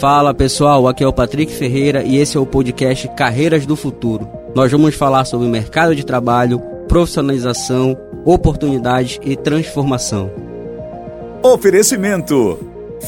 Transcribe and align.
Fala 0.00 0.32
pessoal, 0.32 0.86
aqui 0.86 1.02
é 1.02 1.08
o 1.08 1.12
Patrick 1.12 1.52
Ferreira 1.52 2.02
e 2.04 2.18
esse 2.18 2.36
é 2.36 2.40
o 2.40 2.46
podcast 2.46 3.08
Carreiras 3.16 3.66
do 3.66 3.74
Futuro. 3.74 4.28
Nós 4.54 4.70
vamos 4.70 4.94
falar 4.94 5.24
sobre 5.24 5.48
mercado 5.48 5.94
de 5.94 6.04
trabalho, 6.04 6.60
profissionalização, 6.88 7.96
oportunidades 8.24 9.18
e 9.22 9.36
transformação. 9.36 10.30
Oferecimento: 11.42 12.58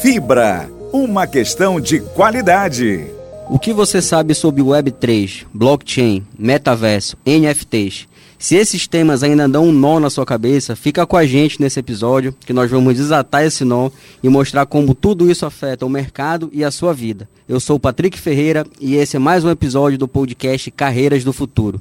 Fibra, 0.01 0.69
uma 0.91 1.27
questão 1.27 1.79
de 1.79 1.99
qualidade. 1.99 3.05
O 3.49 3.59
que 3.59 3.73
você 3.73 4.01
sabe 4.01 4.33
sobre 4.33 4.63
Web3, 4.63 5.45
blockchain, 5.53 6.25
metaverso, 6.37 7.17
NFTs? 7.25 8.07
Se 8.41 8.55
esses 8.55 8.87
temas 8.87 9.21
ainda 9.21 9.47
dão 9.47 9.67
um 9.67 9.71
nó 9.71 9.99
na 9.99 10.09
sua 10.09 10.25
cabeça, 10.25 10.75
fica 10.75 11.05
com 11.05 11.15
a 11.15 11.23
gente 11.27 11.61
nesse 11.61 11.79
episódio 11.79 12.35
que 12.39 12.51
nós 12.51 12.71
vamos 12.71 12.95
desatar 12.95 13.43
esse 13.43 13.63
nó 13.63 13.91
e 14.23 14.27
mostrar 14.29 14.65
como 14.65 14.95
tudo 14.95 15.29
isso 15.29 15.45
afeta 15.45 15.85
o 15.85 15.89
mercado 15.89 16.49
e 16.51 16.63
a 16.63 16.71
sua 16.71 16.91
vida. 16.91 17.29
Eu 17.47 17.59
sou 17.59 17.75
o 17.75 17.79
Patrick 17.79 18.19
Ferreira 18.19 18.65
e 18.79 18.95
esse 18.95 19.15
é 19.15 19.19
mais 19.19 19.45
um 19.45 19.49
episódio 19.51 19.95
do 19.95 20.07
podcast 20.07 20.71
Carreiras 20.71 21.23
do 21.23 21.31
Futuro. 21.31 21.79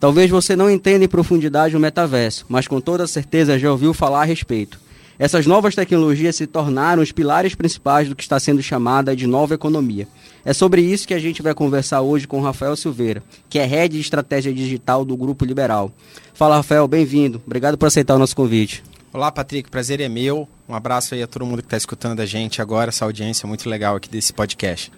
Talvez 0.00 0.28
você 0.28 0.56
não 0.56 0.68
entenda 0.68 1.04
em 1.04 1.08
profundidade 1.08 1.76
o 1.76 1.80
metaverso, 1.80 2.44
mas 2.48 2.66
com 2.66 2.80
toda 2.80 3.06
certeza 3.06 3.56
já 3.56 3.70
ouviu 3.70 3.94
falar 3.94 4.22
a 4.22 4.24
respeito. 4.24 4.76
Essas 5.20 5.44
novas 5.44 5.74
tecnologias 5.74 6.34
se 6.34 6.46
tornaram 6.46 7.02
os 7.02 7.12
pilares 7.12 7.54
principais 7.54 8.08
do 8.08 8.16
que 8.16 8.22
está 8.22 8.40
sendo 8.40 8.62
chamada 8.62 9.14
de 9.14 9.26
nova 9.26 9.52
economia. 9.52 10.08
É 10.42 10.54
sobre 10.54 10.80
isso 10.80 11.06
que 11.06 11.12
a 11.12 11.18
gente 11.18 11.42
vai 11.42 11.52
conversar 11.52 12.00
hoje 12.00 12.26
com 12.26 12.40
Rafael 12.40 12.74
Silveira, 12.74 13.22
que 13.46 13.58
é 13.58 13.66
head 13.66 13.94
de 13.94 14.00
estratégia 14.00 14.50
digital 14.50 15.04
do 15.04 15.14
Grupo 15.18 15.44
Liberal. 15.44 15.92
Fala, 16.32 16.56
Rafael, 16.56 16.88
bem-vindo. 16.88 17.38
Obrigado 17.46 17.76
por 17.76 17.84
aceitar 17.84 18.14
o 18.14 18.18
nosso 18.18 18.34
convite. 18.34 18.82
Olá, 19.12 19.30
Patrick, 19.30 19.68
prazer 19.68 20.00
é 20.00 20.08
meu. 20.08 20.48
Um 20.66 20.74
abraço 20.74 21.12
aí 21.12 21.22
a 21.22 21.26
todo 21.26 21.44
mundo 21.44 21.60
que 21.60 21.66
está 21.66 21.76
escutando 21.76 22.20
a 22.20 22.24
gente 22.24 22.62
agora, 22.62 22.88
essa 22.88 23.04
audiência 23.04 23.46
muito 23.46 23.68
legal 23.68 23.96
aqui 23.96 24.08
desse 24.08 24.32
podcast. 24.32 24.90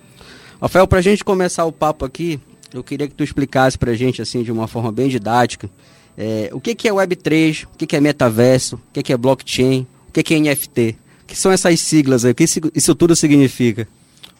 Rafael, 0.61 0.87
para 0.87 1.01
a 1.01 1.03
gente 1.03 1.25
começar 1.25 1.65
o 1.65 1.73
papo 1.73 2.05
aqui, 2.05 2.39
eu 2.73 2.85
queria 2.85 3.09
que 3.09 3.15
tu 3.17 3.25
explicasse 3.25 3.77
para 3.77 3.91
a 3.91 3.97
gente, 3.97 4.23
assim, 4.23 4.45
de 4.45 4.53
uma 4.53 4.69
forma 4.69 4.93
bem 4.93 5.09
didática, 5.09 5.69
é, 6.17 6.49
o 6.53 6.61
que, 6.61 6.77
que 6.77 6.87
é 6.87 6.93
Web3, 6.93 7.65
o 7.65 7.77
que, 7.77 7.89
que 7.89 7.97
é 7.97 8.01
metaverso, 8.01 8.77
o 8.77 8.93
que, 8.93 9.03
que 9.03 9.13
é 9.13 9.17
blockchain, 9.17 9.85
o 10.21 10.25
que, 10.25 10.35
é 10.35 10.39
NFT. 10.39 10.97
O 11.23 11.27
que 11.27 11.37
são 11.37 11.51
essas 11.51 11.81
siglas 11.81 12.25
aí? 12.25 12.33
O 12.33 12.35
que 12.35 12.45
isso 12.75 12.95
tudo 12.95 13.17
significa? 13.17 13.89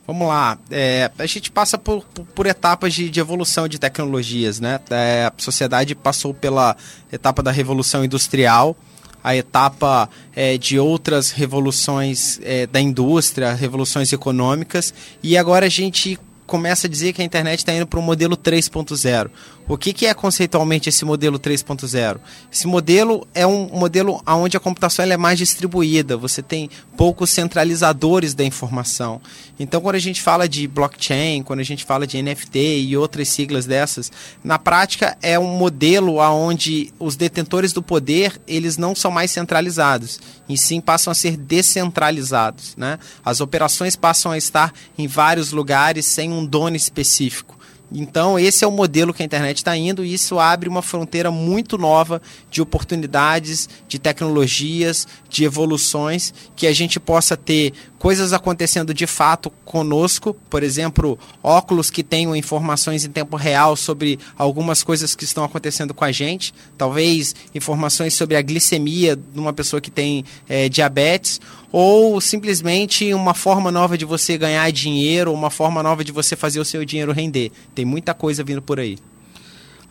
Vamos 0.05 0.27
lá, 0.27 0.59
é, 0.69 1.11
a 1.17 1.27
gente 1.27 1.51
passa 1.51 1.79
por, 1.79 2.05
por, 2.07 2.25
por 2.27 2.47
etapas 2.47 2.93
de, 2.93 3.09
de, 3.09 3.21
evolução 3.21 3.69
de 3.69 3.79
tecnologias, 3.79 4.59
né? 4.59 4.81
É, 4.91 5.27
a 5.27 5.33
sociedade 5.39 5.95
passou 5.95 6.35
pela 6.35 6.77
etapa 7.13 7.41
da 7.41 7.53
revolução 7.53 8.05
industrial, 8.05 8.77
a 9.23 9.37
etapa 9.37 10.11
é, 10.35 10.59
de 10.59 10.77
outras 10.77 11.31
revoluções 11.31 12.41
é, 12.43 12.67
da 12.67 12.81
indústria, 12.81 13.55
revoluções 13.55 14.13
econômicas, 14.13 14.93
e 15.23 15.39
agora 15.39 15.67
a 15.67 15.71
gente 15.71 16.19
começa 16.49 16.87
a 16.87 16.91
dizer 16.91 17.13
que 17.13 17.23
a 17.23 17.25
internet 17.25 17.61
está 17.61 17.73
indo 17.73 17.87
para 17.87 17.99
o 17.99 18.03
modelo 18.03 18.37
3.0. 18.37 19.31
O 19.69 19.79
que, 19.79 19.93
que 19.93 20.07
é 20.07 20.13
conceitualmente 20.13 20.89
esse 20.89 21.05
modelo 21.05 21.39
3.0? 21.39 22.19
Esse 22.53 22.67
modelo 22.67 23.27
é 23.33 23.47
um 23.47 23.69
modelo 23.69 24.21
onde 24.27 24.57
a 24.57 24.61
computação 24.61 25.05
é 25.05 25.17
mais 25.17 25.39
distribuída, 25.39 26.17
você 26.17 26.43
tem 26.43 26.69
poucos 26.97 27.31
centralizadores 27.31 28.35
da 28.35 28.45
informação. 28.45 29.21
Então, 29.59 29.81
quando 29.81 29.97
a 29.97 30.01
gente 30.01 30.21
fala 30.21 30.49
de 30.49 30.67
blockchain, 30.67 31.43
quando 31.43 31.61
a 31.61 31.65
gente 31.65 31.85
fala 31.85 32.07
de 32.07 32.21
NFT 32.21 32.59
e 32.59 32.97
outras 32.97 33.29
siglas 33.29 33.65
dessas, 33.65 34.11
na 34.43 34.59
prática 34.59 35.17
é 35.23 35.39
um 35.39 35.57
modelo 35.57 36.17
onde 36.17 36.93
os 36.99 37.15
detentores 37.15 37.73
do 37.73 37.83
poder 37.83 38.41
eles 38.47 38.77
não 38.77 38.95
são 38.95 39.11
mais 39.11 39.31
centralizados, 39.31 40.21
e 40.49 40.59
sim 40.59 40.81
passam 40.81 41.11
a 41.11 41.15
ser 41.15 41.37
descentralizados. 41.37 42.75
Né? 42.77 42.99
As 43.25 43.41
operações 43.41 43.95
passam 43.95 44.33
a 44.33 44.39
estar 44.39 44.73
em 44.99 45.07
vários 45.07 45.53
lugares 45.53 46.05
sem 46.07 46.33
um 46.33 46.45
dono 46.45 46.77
específico. 46.77 47.62
Então, 47.95 48.39
esse 48.39 48.65
é 48.65 48.67
o 48.67 48.71
modelo 48.71 49.13
que 49.13 49.23
a 49.23 49.27
internet 49.27 49.59
está 49.59 49.77
indo 49.77 50.05
e 50.05 50.15
isso 50.15 50.39
abre 50.39 50.69
uma 50.69 50.83
fronteira 50.83 51.31
muito 51.31 51.77
nova 51.77 52.23
de 52.51 52.63
oportunidades, 52.63 53.69
de 53.87 53.99
tecnologias, 53.99 55.07
de 55.29 55.45
evoluções, 55.45 56.33
que 56.57 56.67
a 56.67 56.73
gente 56.73 56.99
possa 56.99 57.37
ter 57.37 57.73
coisas 58.03 58.33
acontecendo 58.33 58.93
de 58.93 59.07
fato 59.07 59.49
conosco, 59.65 60.37
por 60.51 60.65
exemplo, 60.65 61.17
óculos 61.41 61.89
que 61.89 62.03
tenham 62.03 62.35
informações 62.35 63.05
em 63.05 63.11
tempo 63.13 63.37
real 63.37 63.77
sobre 63.77 64.19
algumas 64.37 64.83
coisas 64.83 65.15
que 65.15 65.23
estão 65.23 65.45
acontecendo 65.45 65.95
com 65.95 66.05
a 66.05 66.11
gente, 66.11 66.53
talvez 66.77 67.33
informações 67.55 68.15
sobre 68.15 68.35
a 68.35 68.43
glicemia 68.43 69.15
de 69.15 69.39
uma 69.39 69.53
pessoa 69.53 69.81
que 69.81 69.89
tem 69.89 70.25
é, 70.49 70.69
diabetes, 70.69 71.41
ou 71.71 72.21
simplesmente 72.21 73.15
uma 73.15 73.35
forma 73.35 73.71
nova 73.71 73.97
de 73.97 74.05
você 74.05 74.37
ganhar 74.37 74.69
dinheiro, 74.73 75.33
uma 75.33 75.49
forma 75.49 75.81
nova 75.81 76.03
de 76.03 76.11
você 76.11 76.35
fazer 76.35 76.59
o 76.59 76.65
seu 76.65 76.85
dinheiro 76.85 77.13
render. 77.13 77.53
Tem 77.73 77.85
muita 77.85 78.13
coisa 78.13 78.43
vindo 78.43 78.61
por 78.61 78.81
aí. 78.81 78.99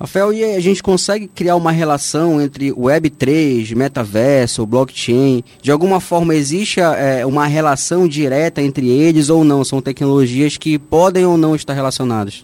Rafael, 0.02 0.34
e 0.34 0.44
a 0.44 0.60
gente 0.60 0.82
consegue 0.82 1.28
criar 1.28 1.56
uma 1.56 1.72
relação 1.72 2.42
entre 2.42 2.72
Web3, 2.72 3.76
metaverso, 3.76 4.66
blockchain? 4.66 5.44
De 5.62 5.72
alguma 5.72 6.00
forma 6.00 6.34
existe 6.34 6.80
é, 6.80 7.24
uma 7.24 7.46
relação 7.46 8.08
direta 8.08 8.64
entre 8.64 8.90
eles 8.90 9.30
ou 9.30 9.44
não? 9.44 9.64
São 9.64 9.80
tecnologias 9.80 10.58
que 10.58 10.80
podem 10.80 11.24
ou 11.24 11.38
não 11.38 11.56
estar 11.56 11.74
relacionadas? 11.74 12.44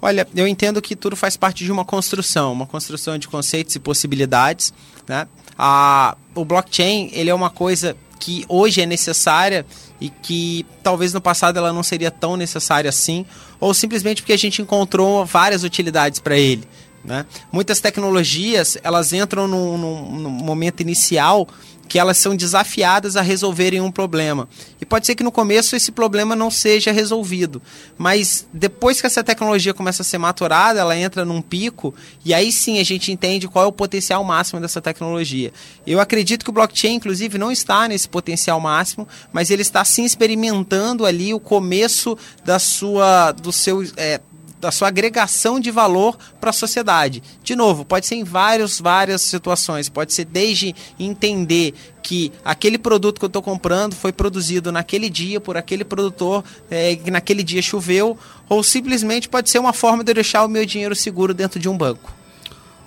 Olha, 0.00 0.26
eu 0.34 0.48
entendo 0.48 0.80
que 0.80 0.96
tudo 0.96 1.14
faz 1.16 1.36
parte 1.36 1.64
de 1.64 1.70
uma 1.70 1.84
construção, 1.84 2.50
uma 2.50 2.66
construção 2.66 3.18
de 3.18 3.28
conceitos 3.28 3.74
e 3.74 3.78
possibilidades. 3.78 4.72
Né? 5.06 5.28
A, 5.58 6.16
o 6.34 6.46
blockchain 6.46 7.10
ele 7.12 7.28
é 7.28 7.34
uma 7.34 7.50
coisa 7.50 7.94
que 8.20 8.44
hoje 8.48 8.82
é 8.82 8.86
necessária 8.86 9.66
e 10.00 10.10
que 10.10 10.64
talvez 10.82 11.12
no 11.12 11.20
passado 11.20 11.56
ela 11.56 11.72
não 11.72 11.82
seria 11.82 12.10
tão 12.10 12.36
necessária 12.36 12.88
assim, 12.88 13.24
ou 13.58 13.74
simplesmente 13.74 14.22
porque 14.22 14.34
a 14.34 14.38
gente 14.38 14.62
encontrou 14.62 15.24
várias 15.24 15.64
utilidades 15.64 16.20
para 16.20 16.38
ele. 16.38 16.68
Né? 17.02 17.24
Muitas 17.50 17.80
tecnologias 17.80 18.76
elas 18.82 19.12
entram 19.14 19.48
num, 19.48 19.78
num, 19.78 20.20
num 20.20 20.30
momento 20.30 20.80
inicial 20.82 21.48
que 21.90 21.98
elas 21.98 22.18
são 22.18 22.36
desafiadas 22.36 23.16
a 23.16 23.20
resolverem 23.20 23.80
um 23.80 23.90
problema. 23.90 24.48
E 24.80 24.86
pode 24.86 25.06
ser 25.06 25.16
que 25.16 25.24
no 25.24 25.32
começo 25.32 25.74
esse 25.74 25.90
problema 25.90 26.36
não 26.36 26.48
seja 26.48 26.92
resolvido, 26.92 27.60
mas 27.98 28.46
depois 28.54 29.00
que 29.00 29.08
essa 29.08 29.24
tecnologia 29.24 29.74
começa 29.74 30.02
a 30.02 30.04
ser 30.04 30.16
maturada, 30.16 30.78
ela 30.78 30.96
entra 30.96 31.24
num 31.24 31.42
pico 31.42 31.92
e 32.24 32.32
aí 32.32 32.52
sim 32.52 32.78
a 32.78 32.84
gente 32.84 33.10
entende 33.10 33.48
qual 33.48 33.64
é 33.64 33.68
o 33.68 33.72
potencial 33.72 34.22
máximo 34.22 34.60
dessa 34.60 34.80
tecnologia. 34.80 35.52
Eu 35.84 35.98
acredito 35.98 36.44
que 36.44 36.50
o 36.50 36.52
blockchain, 36.52 36.94
inclusive, 36.94 37.36
não 37.36 37.50
está 37.50 37.88
nesse 37.88 38.08
potencial 38.08 38.60
máximo, 38.60 39.08
mas 39.32 39.50
ele 39.50 39.62
está 39.62 39.84
sim 39.84 40.04
experimentando 40.04 41.04
ali 41.04 41.34
o 41.34 41.40
começo 41.40 42.16
da 42.44 42.60
sua, 42.60 43.32
do 43.32 43.50
seu 43.50 43.82
é, 43.96 44.20
da 44.60 44.70
sua 44.70 44.88
agregação 44.88 45.58
de 45.58 45.70
valor 45.70 46.16
para 46.40 46.50
a 46.50 46.52
sociedade. 46.52 47.22
De 47.42 47.56
novo, 47.56 47.84
pode 47.84 48.06
ser 48.06 48.16
em 48.16 48.24
várias, 48.24 48.78
várias 48.78 49.22
situações. 49.22 49.88
Pode 49.88 50.12
ser 50.12 50.26
desde 50.26 50.74
entender 50.98 51.74
que 52.02 52.30
aquele 52.44 52.78
produto 52.78 53.18
que 53.18 53.24
eu 53.24 53.28
estou 53.28 53.42
comprando 53.42 53.94
foi 53.94 54.12
produzido 54.12 54.70
naquele 54.70 55.08
dia 55.08 55.40
por 55.40 55.56
aquele 55.56 55.84
produtor, 55.84 56.44
é, 56.70 56.96
que 56.96 57.10
naquele 57.10 57.42
dia 57.42 57.62
choveu, 57.62 58.18
ou 58.48 58.62
simplesmente 58.62 59.28
pode 59.28 59.48
ser 59.48 59.58
uma 59.58 59.72
forma 59.72 60.04
de 60.04 60.10
eu 60.10 60.14
deixar 60.14 60.44
o 60.44 60.48
meu 60.48 60.66
dinheiro 60.66 60.94
seguro 60.94 61.32
dentro 61.32 61.58
de 61.58 61.68
um 61.68 61.76
banco. 61.76 62.20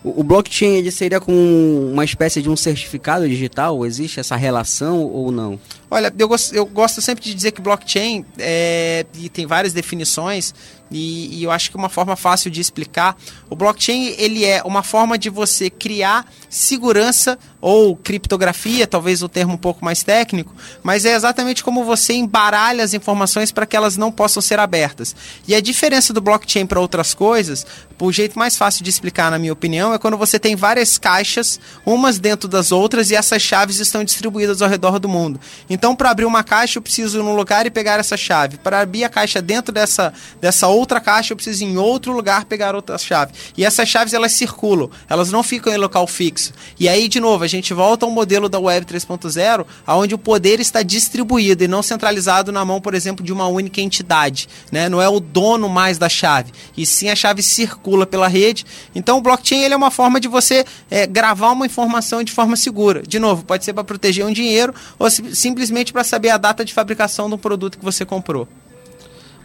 O, 0.03 0.21
blockchain 0.21 0.75
ele 0.75 0.91
seria 0.91 1.21
com 1.21 1.89
uma 1.93 2.03
espécie 2.03 2.41
de 2.41 2.49
um 2.49 2.57
certificado 2.57 3.27
digital? 3.27 3.85
Existe 3.85 4.19
essa 4.19 4.35
relação 4.35 4.99
ou 4.99 5.31
não? 5.31 5.57
Olha, 5.93 6.11
eu 6.17 6.27
gosto, 6.27 6.55
eu 6.55 6.65
gosto 6.65 7.01
sempre 7.03 7.23
de 7.23 7.35
dizer 7.35 7.51
que 7.51 7.61
blockchain 7.61 8.25
é, 8.39 9.05
e 9.13 9.29
tem 9.29 9.45
várias 9.45 9.73
definições, 9.73 10.51
e, 10.89 11.39
e, 11.39 11.43
eu 11.43 11.51
acho 11.51 11.71
que 11.71 11.77
uma 11.77 11.89
forma 11.89 12.15
fácil 12.15 12.51
de 12.51 12.61
explicar, 12.61 13.15
o 13.49 13.55
blockchain 13.55 14.15
ele 14.17 14.45
é 14.45 14.61
uma 14.63 14.83
forma 14.83 15.17
de 15.17 15.29
você 15.29 15.69
criar 15.69 16.25
segurança 16.49 17.37
ou 17.59 17.95
criptografia, 17.95 18.85
talvez 18.85 19.23
o 19.23 19.29
termo 19.29 19.53
um 19.53 19.57
pouco 19.57 19.83
mais 19.83 20.03
técnico, 20.03 20.53
mas 20.83 21.05
é 21.05 21.15
exatamente 21.15 21.63
como 21.63 21.83
você 21.83 22.13
embaralha 22.13 22.83
as 22.83 22.93
informações 22.93 23.51
para 23.51 23.65
que 23.65 23.75
elas 23.75 23.97
não 23.97 24.11
possam 24.11 24.41
ser 24.41 24.59
abertas. 24.59 25.15
E 25.47 25.55
a 25.55 25.61
diferença 25.61 26.13
do 26.13 26.21
blockchain 26.21 26.65
para 26.65 26.79
outras 26.79 27.13
coisas, 27.13 27.65
o 27.99 28.11
jeito 28.11 28.37
mais 28.37 28.57
fácil 28.57 28.83
de 28.83 28.89
explicar, 28.89 29.31
na 29.31 29.39
minha 29.39 29.53
opinião, 29.53 29.93
é 29.93 29.97
quando 29.97 30.17
você 30.17 30.37
tem 30.37 30.55
várias 30.55 30.97
caixas, 30.97 31.59
umas 31.85 32.19
dentro 32.19 32.49
das 32.49 32.71
outras, 32.71 33.09
e 33.09 33.15
essas 33.15 33.41
chaves 33.41 33.79
estão 33.79 34.03
distribuídas 34.03 34.61
ao 34.61 34.69
redor 34.69 34.99
do 34.99 35.07
mundo. 35.07 35.39
Então, 35.69 35.82
para 35.93 36.11
abrir 36.11 36.25
uma 36.25 36.43
caixa, 36.43 36.77
eu 36.77 36.81
preciso 36.81 37.19
ir 37.19 37.23
num 37.23 37.35
lugar 37.35 37.65
e 37.65 37.71
pegar 37.71 37.99
essa 37.99 38.15
chave. 38.15 38.57
Para 38.57 38.79
abrir 38.81 39.03
a 39.03 39.09
caixa 39.09 39.41
dentro 39.41 39.73
dessa, 39.73 40.13
dessa 40.39 40.67
outra 40.67 41.01
caixa, 41.01 41.33
eu 41.33 41.35
preciso 41.35 41.65
em 41.65 41.77
outro 41.77 42.13
lugar 42.13 42.45
pegar 42.45 42.75
outra 42.75 42.95
chave. 42.97 43.33
E 43.57 43.65
essas 43.65 43.89
chaves 43.89 44.13
elas 44.13 44.33
circulam, 44.33 44.89
elas 45.09 45.31
não 45.31 45.41
ficam 45.41 45.73
em 45.73 45.77
local 45.77 46.05
fixo. 46.05 46.53
E 46.79 46.87
aí, 46.87 47.07
de 47.09 47.19
novo, 47.19 47.43
a 47.43 47.47
gente 47.47 47.73
volta 47.73 48.05
ao 48.05 48.11
modelo 48.11 48.47
da 48.47 48.59
Web 48.59 48.85
3.0, 48.85 49.65
onde 49.87 50.13
o 50.13 50.17
poder 50.17 50.59
está 50.59 50.83
distribuído 50.83 51.63
e 51.63 51.67
não 51.67 51.81
centralizado 51.81 52.51
na 52.51 52.63
mão, 52.63 52.79
por 52.79 52.93
exemplo, 52.93 53.25
de 53.25 53.33
uma 53.33 53.47
única 53.47 53.81
entidade. 53.81 54.47
Né? 54.71 54.87
Não 54.87 55.01
é 55.01 55.09
o 55.09 55.19
dono 55.19 55.67
mais 55.67 55.97
da 55.97 56.07
chave, 56.07 56.51
e 56.77 56.85
sim 56.85 57.09
a 57.09 57.15
chave 57.15 57.41
circula 57.41 58.05
pela 58.05 58.27
rede. 58.27 58.63
Então, 58.93 59.17
o 59.17 59.21
blockchain 59.21 59.63
ele 59.63 59.73
é 59.73 59.77
uma 59.77 59.91
forma 59.91 60.19
de 60.19 60.27
você 60.27 60.63
é, 60.91 61.07
gravar 61.07 61.51
uma 61.51 61.65
informação 61.65 62.23
de 62.23 62.31
forma 62.31 62.55
segura. 62.55 63.01
De 63.01 63.17
novo, 63.17 63.43
pode 63.43 63.65
ser 63.65 63.73
para 63.73 63.83
proteger 63.83 64.23
um 64.23 64.31
dinheiro 64.31 64.73
ou 64.99 65.09
simplesmente 65.09 65.62
para 65.91 66.03
saber 66.03 66.29
a 66.29 66.37
data 66.37 66.63
de 66.65 66.73
fabricação 66.73 67.29
do 67.29 67.37
produto 67.37 67.77
que 67.77 67.85
você 67.85 68.05
comprou. 68.05 68.47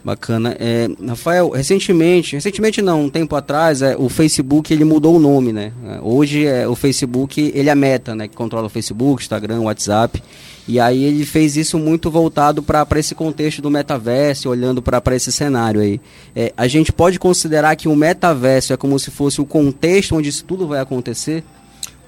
Bacana. 0.02 0.56
É, 0.58 0.88
Rafael, 1.06 1.50
recentemente, 1.50 2.36
recentemente 2.36 2.80
não, 2.80 3.04
um 3.04 3.10
tempo 3.10 3.34
atrás, 3.34 3.82
é, 3.82 3.96
o 3.96 4.08
Facebook 4.08 4.72
ele 4.72 4.84
mudou 4.84 5.16
o 5.16 5.18
nome, 5.18 5.52
né? 5.52 5.72
É, 5.86 5.98
hoje 6.00 6.46
é, 6.46 6.66
o 6.68 6.74
Facebook, 6.74 7.52
ele 7.54 7.68
é 7.68 7.74
Meta, 7.74 8.14
né? 8.14 8.28
Que 8.28 8.36
controla 8.36 8.66
o 8.66 8.70
Facebook, 8.70 9.22
Instagram, 9.22 9.60
WhatsApp. 9.60 10.22
E 10.68 10.78
aí 10.78 11.02
ele 11.02 11.24
fez 11.24 11.56
isso 11.56 11.78
muito 11.78 12.10
voltado 12.10 12.62
para 12.62 12.86
esse 12.96 13.14
contexto 13.14 13.62
do 13.62 13.70
metaverso, 13.70 14.50
olhando 14.50 14.82
para 14.82 15.16
esse 15.16 15.32
cenário 15.32 15.80
aí. 15.80 16.00
É, 16.36 16.52
a 16.56 16.68
gente 16.68 16.92
pode 16.92 17.18
considerar 17.18 17.74
que 17.74 17.88
o 17.88 17.96
metaverso 17.96 18.72
é 18.72 18.76
como 18.76 18.98
se 18.98 19.10
fosse 19.10 19.40
o 19.40 19.46
contexto 19.46 20.14
onde 20.14 20.28
isso 20.28 20.44
tudo 20.44 20.66
vai 20.66 20.80
acontecer? 20.80 21.42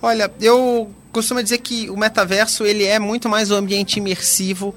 Olha, 0.02 0.30
eu 0.40 0.90
costumo 1.10 1.42
dizer 1.42 1.58
que 1.58 1.90
o 1.90 1.96
metaverso 1.96 2.64
ele 2.64 2.84
é 2.84 2.98
muito 2.98 3.28
mais 3.28 3.50
um 3.50 3.56
ambiente 3.56 3.98
imersivo 3.98 4.74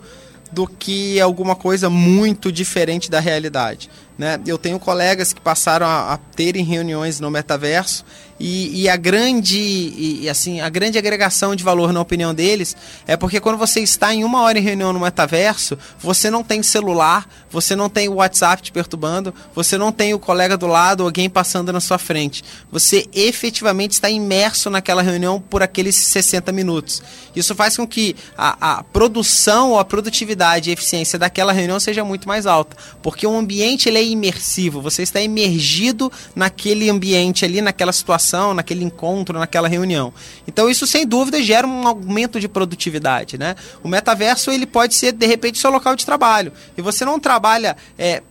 do 0.51 0.68
que 0.68 1.19
alguma 1.19 1.56
coisa 1.56 1.89
muito 1.89 2.51
diferente 2.51 3.09
da 3.09 3.19
realidade. 3.19 3.89
Né? 4.18 4.39
Eu 4.45 4.57
tenho 4.57 4.80
colegas 4.80 5.33
que 5.33 5.42
passaram 5.42 5.88
a, 5.88 6.13
a 6.13 6.18
terem 6.18 6.63
reuniões 6.63 7.19
no 7.19 7.31
metaverso 7.31 8.06
e, 8.39 8.81
e 8.81 8.89
a 8.89 8.95
grande 8.95 9.57
e, 9.57 10.27
assim 10.30 10.60
a 10.60 10.68
grande 10.68 10.98
agregação 10.98 11.56
de 11.56 11.63
valor 11.63 11.94
na 11.94 12.01
opinião 12.01 12.33
deles 12.33 12.75
é 13.07 13.15
porque 13.15 13.39
quando 13.39 13.57
você 13.57 13.80
está 13.80 14.13
em 14.13 14.24
uma 14.24 14.42
hora 14.42 14.57
em 14.57 14.62
reunião 14.62 14.92
no 14.92 15.00
metaverso 15.00 15.77
você 16.00 16.30
não 16.30 16.44
tem 16.44 16.63
celular 16.63 17.27
você 17.50 17.75
não 17.75 17.89
tem 17.89 18.10
o 18.10 18.15
WhatsApp 18.15 18.63
te 18.63 18.71
perturbando 18.71 19.33
você 19.54 19.77
não 19.77 19.92
tem 19.92 20.13
o 20.13 20.19
colega 20.19 20.57
do 20.57 20.65
lado 20.65 21.04
alguém 21.04 21.30
passando 21.30 21.71
na 21.71 21.80
sua 21.80 21.98
frente 21.98 22.44
você 22.71 23.07
efetivamente 23.13 23.92
está 23.92 24.10
imerso 24.10 24.69
naquela 24.69 25.01
reunião 25.01 25.39
por 25.39 25.62
aqueles 25.62 25.95
60 25.95 26.51
minutos 26.51 27.04
isso 27.36 27.54
faz 27.54 27.77
com 27.77 27.88
que 27.88 28.15
a, 28.38 28.77
a 28.80 28.83
produção 28.83 29.71
ou 29.71 29.80
a 29.80 29.86
produtividade 29.86 30.69
e 30.69 30.74
eficiência 30.74 31.19
daquela 31.19 31.54
reunião 31.54 31.80
seja 31.80 32.04
muito 32.04 32.27
mais 32.27 32.48
alta 32.48 32.75
porque 33.01 33.27
o 33.27 33.38
ambiente 33.38 33.88
ele 33.88 34.00
é 34.00 34.04
imersivo 34.13 34.81
você 34.81 35.04
está 35.04 35.21
imergido 35.21 36.12
naquele 36.36 36.89
ambiente 36.89 37.44
ali 37.45 37.62
naquela 37.62 37.92
situação 37.92 38.54
naquele 38.54 38.83
encontro, 38.83 39.38
naquela 39.38 39.68
reunião. 39.68 40.13
Então 40.48 40.69
isso 40.69 40.88
sem 40.88 41.06
dúvida 41.06 41.42
gera 41.42 41.68
um 41.68 41.88
aumento 41.88 42.39
de 42.39 42.48
produtividade, 42.48 43.38
né? 43.38 43.56
O 43.83 43.88
metaverso 43.88 44.51
ele 44.51 44.65
pode 44.65 44.95
ser 44.95 45.12
de 45.12 45.25
repente 45.25 45.60
seu 45.60 45.71
local 45.71 45.95
de 45.95 46.06
trabalho 46.06 46.51
e 46.77 46.81
você 46.81 47.06
não 47.06 47.19
trabalha 47.19 47.75
é, 47.98 48.21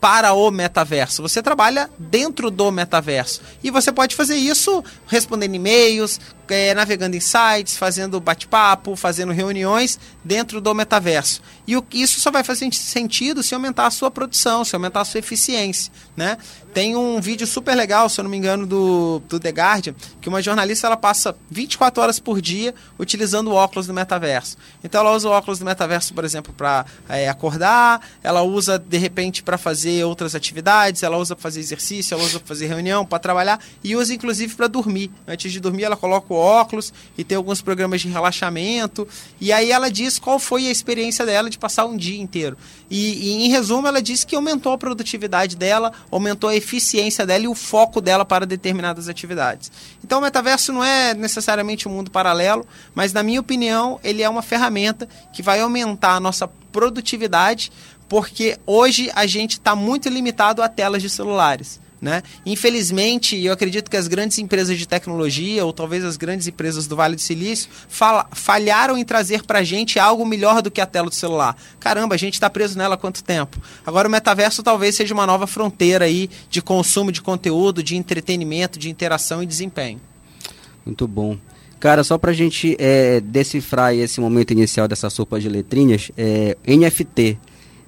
para 0.00 0.32
o 0.32 0.50
metaverso. 0.50 1.22
Você 1.22 1.42
trabalha 1.42 1.90
dentro 1.98 2.50
do 2.50 2.72
metaverso. 2.72 3.42
E 3.62 3.70
você 3.70 3.92
pode 3.92 4.16
fazer 4.16 4.36
isso 4.36 4.82
respondendo 5.06 5.54
e-mails, 5.54 6.18
é, 6.50 6.74
navegando 6.74 7.16
em 7.16 7.20
sites, 7.20 7.76
fazendo 7.76 8.20
bate-papo, 8.20 8.96
fazendo 8.96 9.32
reuniões 9.32 9.98
dentro 10.24 10.60
do 10.60 10.74
metaverso. 10.74 11.42
E 11.66 11.76
o, 11.76 11.84
isso 11.92 12.20
só 12.20 12.30
vai 12.30 12.42
fazer 12.42 12.72
sentido 12.72 13.42
se 13.42 13.54
aumentar 13.54 13.86
a 13.86 13.90
sua 13.90 14.10
produção, 14.10 14.64
se 14.64 14.74
aumentar 14.74 15.02
a 15.02 15.04
sua 15.04 15.18
eficiência. 15.18 15.92
Né? 16.16 16.36
Tem 16.72 16.96
um 16.96 17.20
vídeo 17.20 17.46
super 17.46 17.74
legal, 17.74 18.08
se 18.08 18.20
eu 18.20 18.22
não 18.22 18.30
me 18.30 18.36
engano, 18.36 18.66
do, 18.66 19.20
do 19.28 19.40
The 19.40 19.50
Guardian, 19.50 19.94
que 20.20 20.28
uma 20.28 20.40
jornalista 20.40 20.86
ela 20.86 20.96
passa 20.96 21.36
24 21.50 22.02
horas 22.02 22.20
por 22.20 22.40
dia 22.40 22.74
utilizando 22.98 23.52
óculos 23.52 23.86
do 23.86 23.94
metaverso. 23.94 24.56
Então 24.82 25.00
ela 25.00 25.12
usa 25.12 25.28
o 25.28 25.32
óculos 25.32 25.58
do 25.58 25.64
metaverso, 25.64 26.14
por 26.14 26.24
exemplo, 26.24 26.52
para 26.52 26.86
é, 27.08 27.28
acordar, 27.28 28.00
ela 28.22 28.42
usa 28.42 28.78
de 28.78 28.98
repente 28.98 29.42
para 29.42 29.58
fazer 29.58 30.04
outras 30.04 30.34
atividades, 30.34 31.02
ela 31.02 31.16
usa 31.16 31.34
para 31.34 31.42
fazer 31.42 31.60
exercício, 31.60 32.14
ela 32.14 32.22
usa 32.22 32.38
para 32.38 32.48
fazer 32.48 32.66
reunião, 32.66 33.04
para 33.04 33.18
trabalhar 33.18 33.60
e 33.82 33.96
usa 33.96 34.14
inclusive 34.14 34.54
para 34.54 34.68
dormir. 34.68 35.10
Antes 35.26 35.50
de 35.52 35.58
dormir, 35.60 35.84
ela 35.84 35.96
coloca 35.96 36.32
o 36.32 36.36
óculos 36.40 36.92
e 37.16 37.22
tem 37.22 37.36
alguns 37.36 37.60
programas 37.60 38.00
de 38.00 38.08
relaxamento. 38.08 39.06
E 39.40 39.52
aí 39.52 39.70
ela 39.70 39.90
diz 39.90 40.18
qual 40.18 40.38
foi 40.38 40.66
a 40.66 40.70
experiência 40.70 41.24
dela 41.26 41.50
de 41.50 41.58
passar 41.58 41.84
um 41.86 41.96
dia 41.96 42.20
inteiro. 42.20 42.56
E, 42.90 43.28
e 43.28 43.46
em 43.46 43.50
resumo, 43.50 43.86
ela 43.86 44.02
disse 44.02 44.26
que 44.26 44.34
aumentou 44.34 44.72
a 44.72 44.78
produtividade 44.78 45.56
dela, 45.56 45.92
aumentou 46.10 46.50
a 46.50 46.56
eficiência 46.56 47.24
dela 47.24 47.44
e 47.44 47.48
o 47.48 47.54
foco 47.54 48.00
dela 48.00 48.24
para 48.24 48.46
determinadas 48.46 49.08
atividades. 49.08 49.70
Então 50.02 50.18
o 50.18 50.22
metaverso 50.22 50.72
não 50.72 50.82
é 50.82 51.14
necessariamente 51.14 51.86
um 51.86 51.92
mundo 51.92 52.10
paralelo, 52.10 52.66
mas 52.94 53.12
na 53.12 53.22
minha 53.22 53.40
opinião, 53.40 54.00
ele 54.02 54.22
é 54.22 54.28
uma 54.28 54.42
ferramenta 54.42 55.08
que 55.32 55.42
vai 55.42 55.60
aumentar 55.60 56.14
a 56.14 56.20
nossa 56.20 56.48
produtividade, 56.48 57.70
porque 58.08 58.58
hoje 58.66 59.10
a 59.14 59.26
gente 59.26 59.52
está 59.52 59.76
muito 59.76 60.08
limitado 60.08 60.62
a 60.62 60.68
telas 60.68 61.02
de 61.02 61.08
celulares. 61.08 61.80
Né? 62.00 62.22
Infelizmente, 62.46 63.36
eu 63.44 63.52
acredito 63.52 63.90
que 63.90 63.96
as 63.96 64.08
grandes 64.08 64.38
empresas 64.38 64.78
de 64.78 64.88
tecnologia, 64.88 65.66
ou 65.66 65.72
talvez 65.72 66.02
as 66.02 66.16
grandes 66.16 66.46
empresas 66.46 66.86
do 66.86 66.96
Vale 66.96 67.14
do 67.14 67.20
Silício, 67.20 67.68
falharam 68.32 68.96
em 68.96 69.04
trazer 69.04 69.44
para 69.44 69.58
a 69.58 69.62
gente 69.62 69.98
algo 69.98 70.24
melhor 70.24 70.62
do 70.62 70.70
que 70.70 70.80
a 70.80 70.86
tela 70.86 71.10
do 71.10 71.14
celular. 71.14 71.54
Caramba, 71.78 72.14
a 72.14 72.18
gente 72.18 72.34
está 72.34 72.48
preso 72.48 72.78
nela 72.78 72.94
há 72.94 72.98
quanto 72.98 73.22
tempo? 73.22 73.60
Agora 73.84 74.08
o 74.08 74.10
metaverso 74.10 74.62
talvez 74.62 74.94
seja 74.94 75.12
uma 75.12 75.26
nova 75.26 75.46
fronteira 75.46 76.06
aí 76.06 76.30
de 76.48 76.62
consumo 76.62 77.12
de 77.12 77.20
conteúdo, 77.20 77.82
de 77.82 77.96
entretenimento, 77.96 78.78
de 78.78 78.88
interação 78.88 79.42
e 79.42 79.46
desempenho. 79.46 80.00
Muito 80.86 81.06
bom. 81.06 81.36
Cara, 81.78 82.02
só 82.02 82.16
para 82.18 82.30
a 82.30 82.34
gente 82.34 82.76
é, 82.78 83.20
decifrar 83.20 83.94
esse 83.94 84.20
momento 84.20 84.52
inicial 84.52 84.88
dessa 84.88 85.08
sopa 85.10 85.38
de 85.38 85.48
letrinhas, 85.48 86.10
é, 86.16 86.56
NFT. 86.66 87.38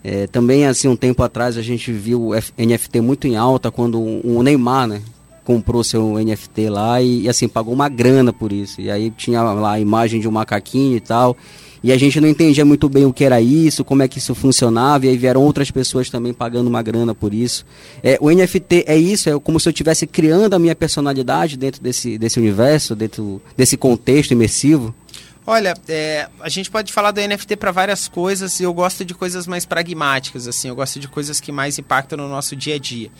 É, 0.05 0.27
também, 0.27 0.67
assim, 0.67 0.89
um 0.89 0.97
tempo 0.97 1.23
atrás 1.23 1.57
a 1.57 1.63
gente 1.63 1.93
viu 1.93 2.31
o 2.31 2.35
NFT 2.59 3.01
muito 3.01 3.27
em 3.27 3.37
alta 3.37 3.71
quando 3.71 4.01
o 4.01 4.43
Neymar, 4.43 4.87
né? 4.87 5.03
Comprou 5.45 5.83
seu 5.83 6.15
NFT 6.15 6.69
lá 6.69 7.01
e, 7.03 7.29
assim, 7.29 7.49
pagou 7.49 7.73
uma 7.75 7.89
grana 7.89 8.33
por 8.33 8.53
isso. 8.53 8.81
E 8.81 8.91
aí 8.91 9.11
tinha 9.11 9.43
lá 9.43 9.73
a 9.73 9.81
imagem 9.81 10.21
de 10.21 10.29
um 10.29 10.33
macaquinho 10.33 10.97
e 10.97 11.01
tal. 11.01 11.37
E 11.83 11.91
a 11.91 11.99
gente 11.99 12.21
não 12.21 12.29
entendia 12.29 12.65
muito 12.65 12.89
bem 12.89 13.05
o 13.05 13.13
que 13.13 13.25
era 13.25 13.41
isso, 13.41 13.85
como 13.85 14.03
é 14.05 14.09
que 14.09 14.19
isso 14.19 14.37
funcionava, 14.37 15.05
e 15.05 15.09
aí 15.09 15.17
vieram 15.17 15.43
outras 15.43 15.69
pessoas 15.69 16.09
também 16.09 16.33
pagando 16.33 16.69
uma 16.69 16.81
grana 16.81 17.13
por 17.13 17.35
isso. 17.35 17.67
É, 18.03 18.17
o 18.21 18.31
NFT 18.31 18.85
é 18.87 18.97
isso, 18.97 19.29
é 19.29 19.39
como 19.41 19.59
se 19.59 19.69
eu 19.69 19.73
estivesse 19.73 20.07
criando 20.07 20.55
a 20.55 20.61
minha 20.61 20.77
personalidade 20.77 21.57
dentro 21.57 21.83
desse, 21.83 22.17
desse 22.17 22.39
universo, 22.39 22.95
dentro 22.95 23.43
desse 23.57 23.77
contexto 23.77 24.31
imersivo. 24.31 24.95
Olha, 25.45 25.75
é, 25.89 26.29
a 26.41 26.49
gente 26.49 26.71
pode 26.71 26.93
falar 26.93 27.11
do 27.11 27.21
NFT 27.21 27.57
para 27.57 27.73
várias 27.73 28.07
coisas 28.07 28.61
e 28.61 28.63
eu 28.63 28.73
gosto 28.73 29.05
de 29.05 29.13
coisas 29.13 29.45
mais 29.45 29.67
pragmáticas, 29.67 30.47
assim, 30.47 30.69
eu 30.69 30.75
gosto 30.77 31.01
de 31.01 31.09
coisas 31.09 31.41
que 31.41 31.51
mais 31.51 31.79
impactam 31.81 32.17
no 32.17 32.29
nosso 32.29 32.55
dia 32.55 32.77
a 32.77 32.79
dia. 32.79 33.11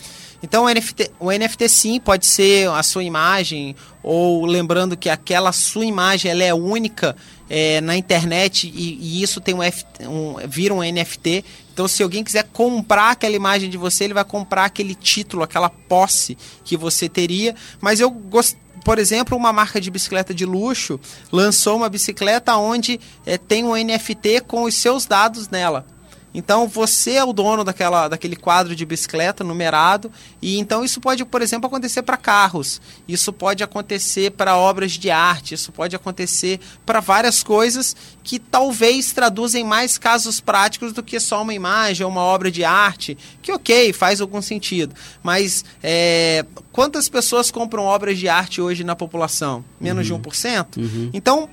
Então 0.41 0.65
o 0.65 0.69
NFT, 0.69 1.11
o 1.19 1.33
NFT 1.33 1.69
sim 1.69 2.01
pode 2.01 2.27
ser 2.27 2.69
a 2.69 2.83
sua 2.85 3.03
imagem, 3.03 3.75
ou 4.05 4.47
lembrando 4.47 4.97
que 4.97 5.11
aquela 5.11 5.51
sua 5.51 5.85
imagem 5.85 6.31
ela 6.31 6.45
é 6.45 6.55
única 6.55 7.17
é, 7.51 7.81
na 7.81 7.97
internet 7.97 8.71
e, 8.73 8.99
e 9.01 9.23
isso 9.23 9.41
tem 9.41 9.55
um, 9.55 9.61
um, 10.09 10.37
vira 10.49 10.73
um 10.73 10.81
NFT. 10.81 11.45
Então, 11.73 11.89
se 11.89 12.03
alguém 12.03 12.23
quiser 12.23 12.45
comprar 12.53 13.13
aquela 13.13 13.35
imagem 13.35 13.69
de 13.69 13.77
você, 13.79 14.05
ele 14.05 14.15
vai 14.15 14.25
comprar 14.25 14.67
aquele 14.67 14.95
título, 14.95 15.43
aquela 15.43 15.71
posse 15.71 16.37
que 16.65 16.77
você 16.77 17.09
teria. 17.09 17.55
Mas 17.81 17.99
eu 17.99 18.11
gosto 18.11 18.57
por 18.85 18.99
exemplo, 18.99 19.37
uma 19.37 19.53
marca 19.53 19.81
de 19.81 19.91
bicicleta 19.91 20.35
de 20.35 20.45
luxo 20.45 20.99
lançou 21.31 21.77
uma 21.77 21.89
bicicleta 21.89 22.57
onde 22.57 23.01
é, 23.25 23.39
tem 23.39 23.65
um 23.65 23.75
NFT 23.75 24.43
com 24.47 24.65
os 24.65 24.75
seus 24.75 25.07
dados 25.07 25.49
nela. 25.49 25.87
Então 26.35 26.67
você 26.67 27.13
é 27.13 27.25
o 27.25 27.33
dono 27.33 27.65
daquela, 27.65 28.09
daquele 28.09 28.37
quadro 28.37 28.75
de 28.75 28.85
bicicleta 28.85 29.45
numerado 29.45 30.11
e 30.41 30.59
então 30.59 30.85
isso 30.85 31.01
pode, 31.01 31.25
por 31.25 31.43
exemplo, 31.43 31.67
acontecer 31.67 32.03
para 32.03 32.17
carros, 32.17 32.81
isso 33.07 33.33
pode 33.33 33.63
acontecer 33.63 34.31
para 34.31 34.57
obras 34.57 34.93
de 34.93 35.11
arte, 35.11 35.55
isso 35.55 35.73
pode 35.73 35.95
acontecer 35.95 36.61
para 36.87 37.01
várias 37.01 37.43
coisas 37.43 37.95
que 38.23 38.39
talvez 38.39 39.13
traduzem 39.13 39.65
mais 39.65 39.99
casos 39.99 40.41
práticos 40.41 40.93
do 40.93 41.03
que 41.03 41.19
só 41.21 41.43
uma 41.43 41.55
imagem 41.55 42.05
ou 42.05 42.11
uma 42.11 42.23
obra 42.23 42.51
de 42.51 42.65
arte, 42.65 43.17
que 43.43 43.53
ok, 43.53 43.93
faz 43.93 44.21
algum 44.21 44.41
sentido, 44.41 44.95
mas 45.23 45.65
é, 45.83 46.45
quantas 46.71 47.09
pessoas 47.09 47.51
compram 47.51 47.85
obras 47.85 48.19
de 48.19 48.29
arte 48.29 48.61
hoje 48.61 48.85
na 48.85 48.97
população? 48.97 49.65
Menos 49.81 50.09
uhum. 50.09 50.21
de 50.21 50.31
1%? 50.31 50.77
Uhum. 50.77 51.11
Então 51.13 51.49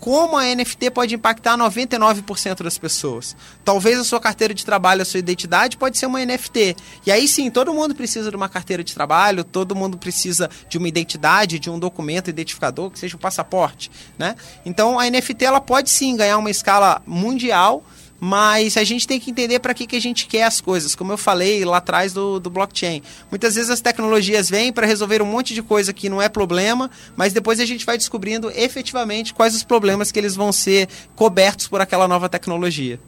como 0.00 0.36
a 0.36 0.44
NFT 0.54 0.90
pode 0.90 1.14
impactar 1.14 1.58
99% 1.58 2.62
das 2.62 2.78
pessoas. 2.78 3.36
Talvez 3.64 3.98
a 3.98 4.04
sua 4.04 4.18
carteira 4.18 4.54
de 4.54 4.64
trabalho, 4.64 5.02
a 5.02 5.04
sua 5.04 5.20
identidade 5.20 5.76
pode 5.76 5.98
ser 5.98 6.06
uma 6.06 6.24
NFT. 6.24 6.74
E 7.06 7.12
aí 7.12 7.28
sim, 7.28 7.50
todo 7.50 7.72
mundo 7.74 7.94
precisa 7.94 8.30
de 8.30 8.36
uma 8.36 8.48
carteira 8.48 8.82
de 8.82 8.94
trabalho, 8.94 9.44
todo 9.44 9.76
mundo 9.76 9.98
precisa 9.98 10.50
de 10.68 10.78
uma 10.78 10.88
identidade, 10.88 11.58
de 11.58 11.68
um 11.68 11.78
documento 11.78 12.30
identificador, 12.30 12.90
que 12.90 12.98
seja 12.98 13.16
um 13.16 13.20
passaporte, 13.20 13.90
né? 14.18 14.34
Então 14.64 14.98
a 14.98 15.08
NFT 15.08 15.44
ela 15.44 15.60
pode 15.60 15.90
sim 15.90 16.16
ganhar 16.16 16.38
uma 16.38 16.50
escala 16.50 17.02
mundial 17.06 17.84
mas 18.20 18.76
a 18.76 18.84
gente 18.84 19.08
tem 19.08 19.18
que 19.18 19.30
entender 19.30 19.58
para 19.58 19.72
que, 19.72 19.86
que 19.86 19.96
a 19.96 20.00
gente 20.00 20.26
quer 20.26 20.44
as 20.44 20.60
coisas, 20.60 20.94
como 20.94 21.10
eu 21.10 21.16
falei 21.16 21.64
lá 21.64 21.78
atrás 21.78 22.12
do, 22.12 22.38
do 22.38 22.50
blockchain. 22.50 23.02
Muitas 23.30 23.54
vezes 23.54 23.70
as 23.70 23.80
tecnologias 23.80 24.50
vêm 24.50 24.70
para 24.70 24.86
resolver 24.86 25.22
um 25.22 25.26
monte 25.26 25.54
de 25.54 25.62
coisa 25.62 25.92
que 25.92 26.10
não 26.10 26.20
é 26.20 26.28
problema, 26.28 26.90
mas 27.16 27.32
depois 27.32 27.58
a 27.58 27.64
gente 27.64 27.86
vai 27.86 27.96
descobrindo 27.96 28.50
efetivamente 28.54 29.32
quais 29.32 29.56
os 29.56 29.64
problemas 29.64 30.12
que 30.12 30.18
eles 30.18 30.36
vão 30.36 30.52
ser 30.52 30.86
cobertos 31.16 31.66
por 31.66 31.80
aquela 31.80 32.06
nova 32.06 32.28
tecnologia. 32.28 33.00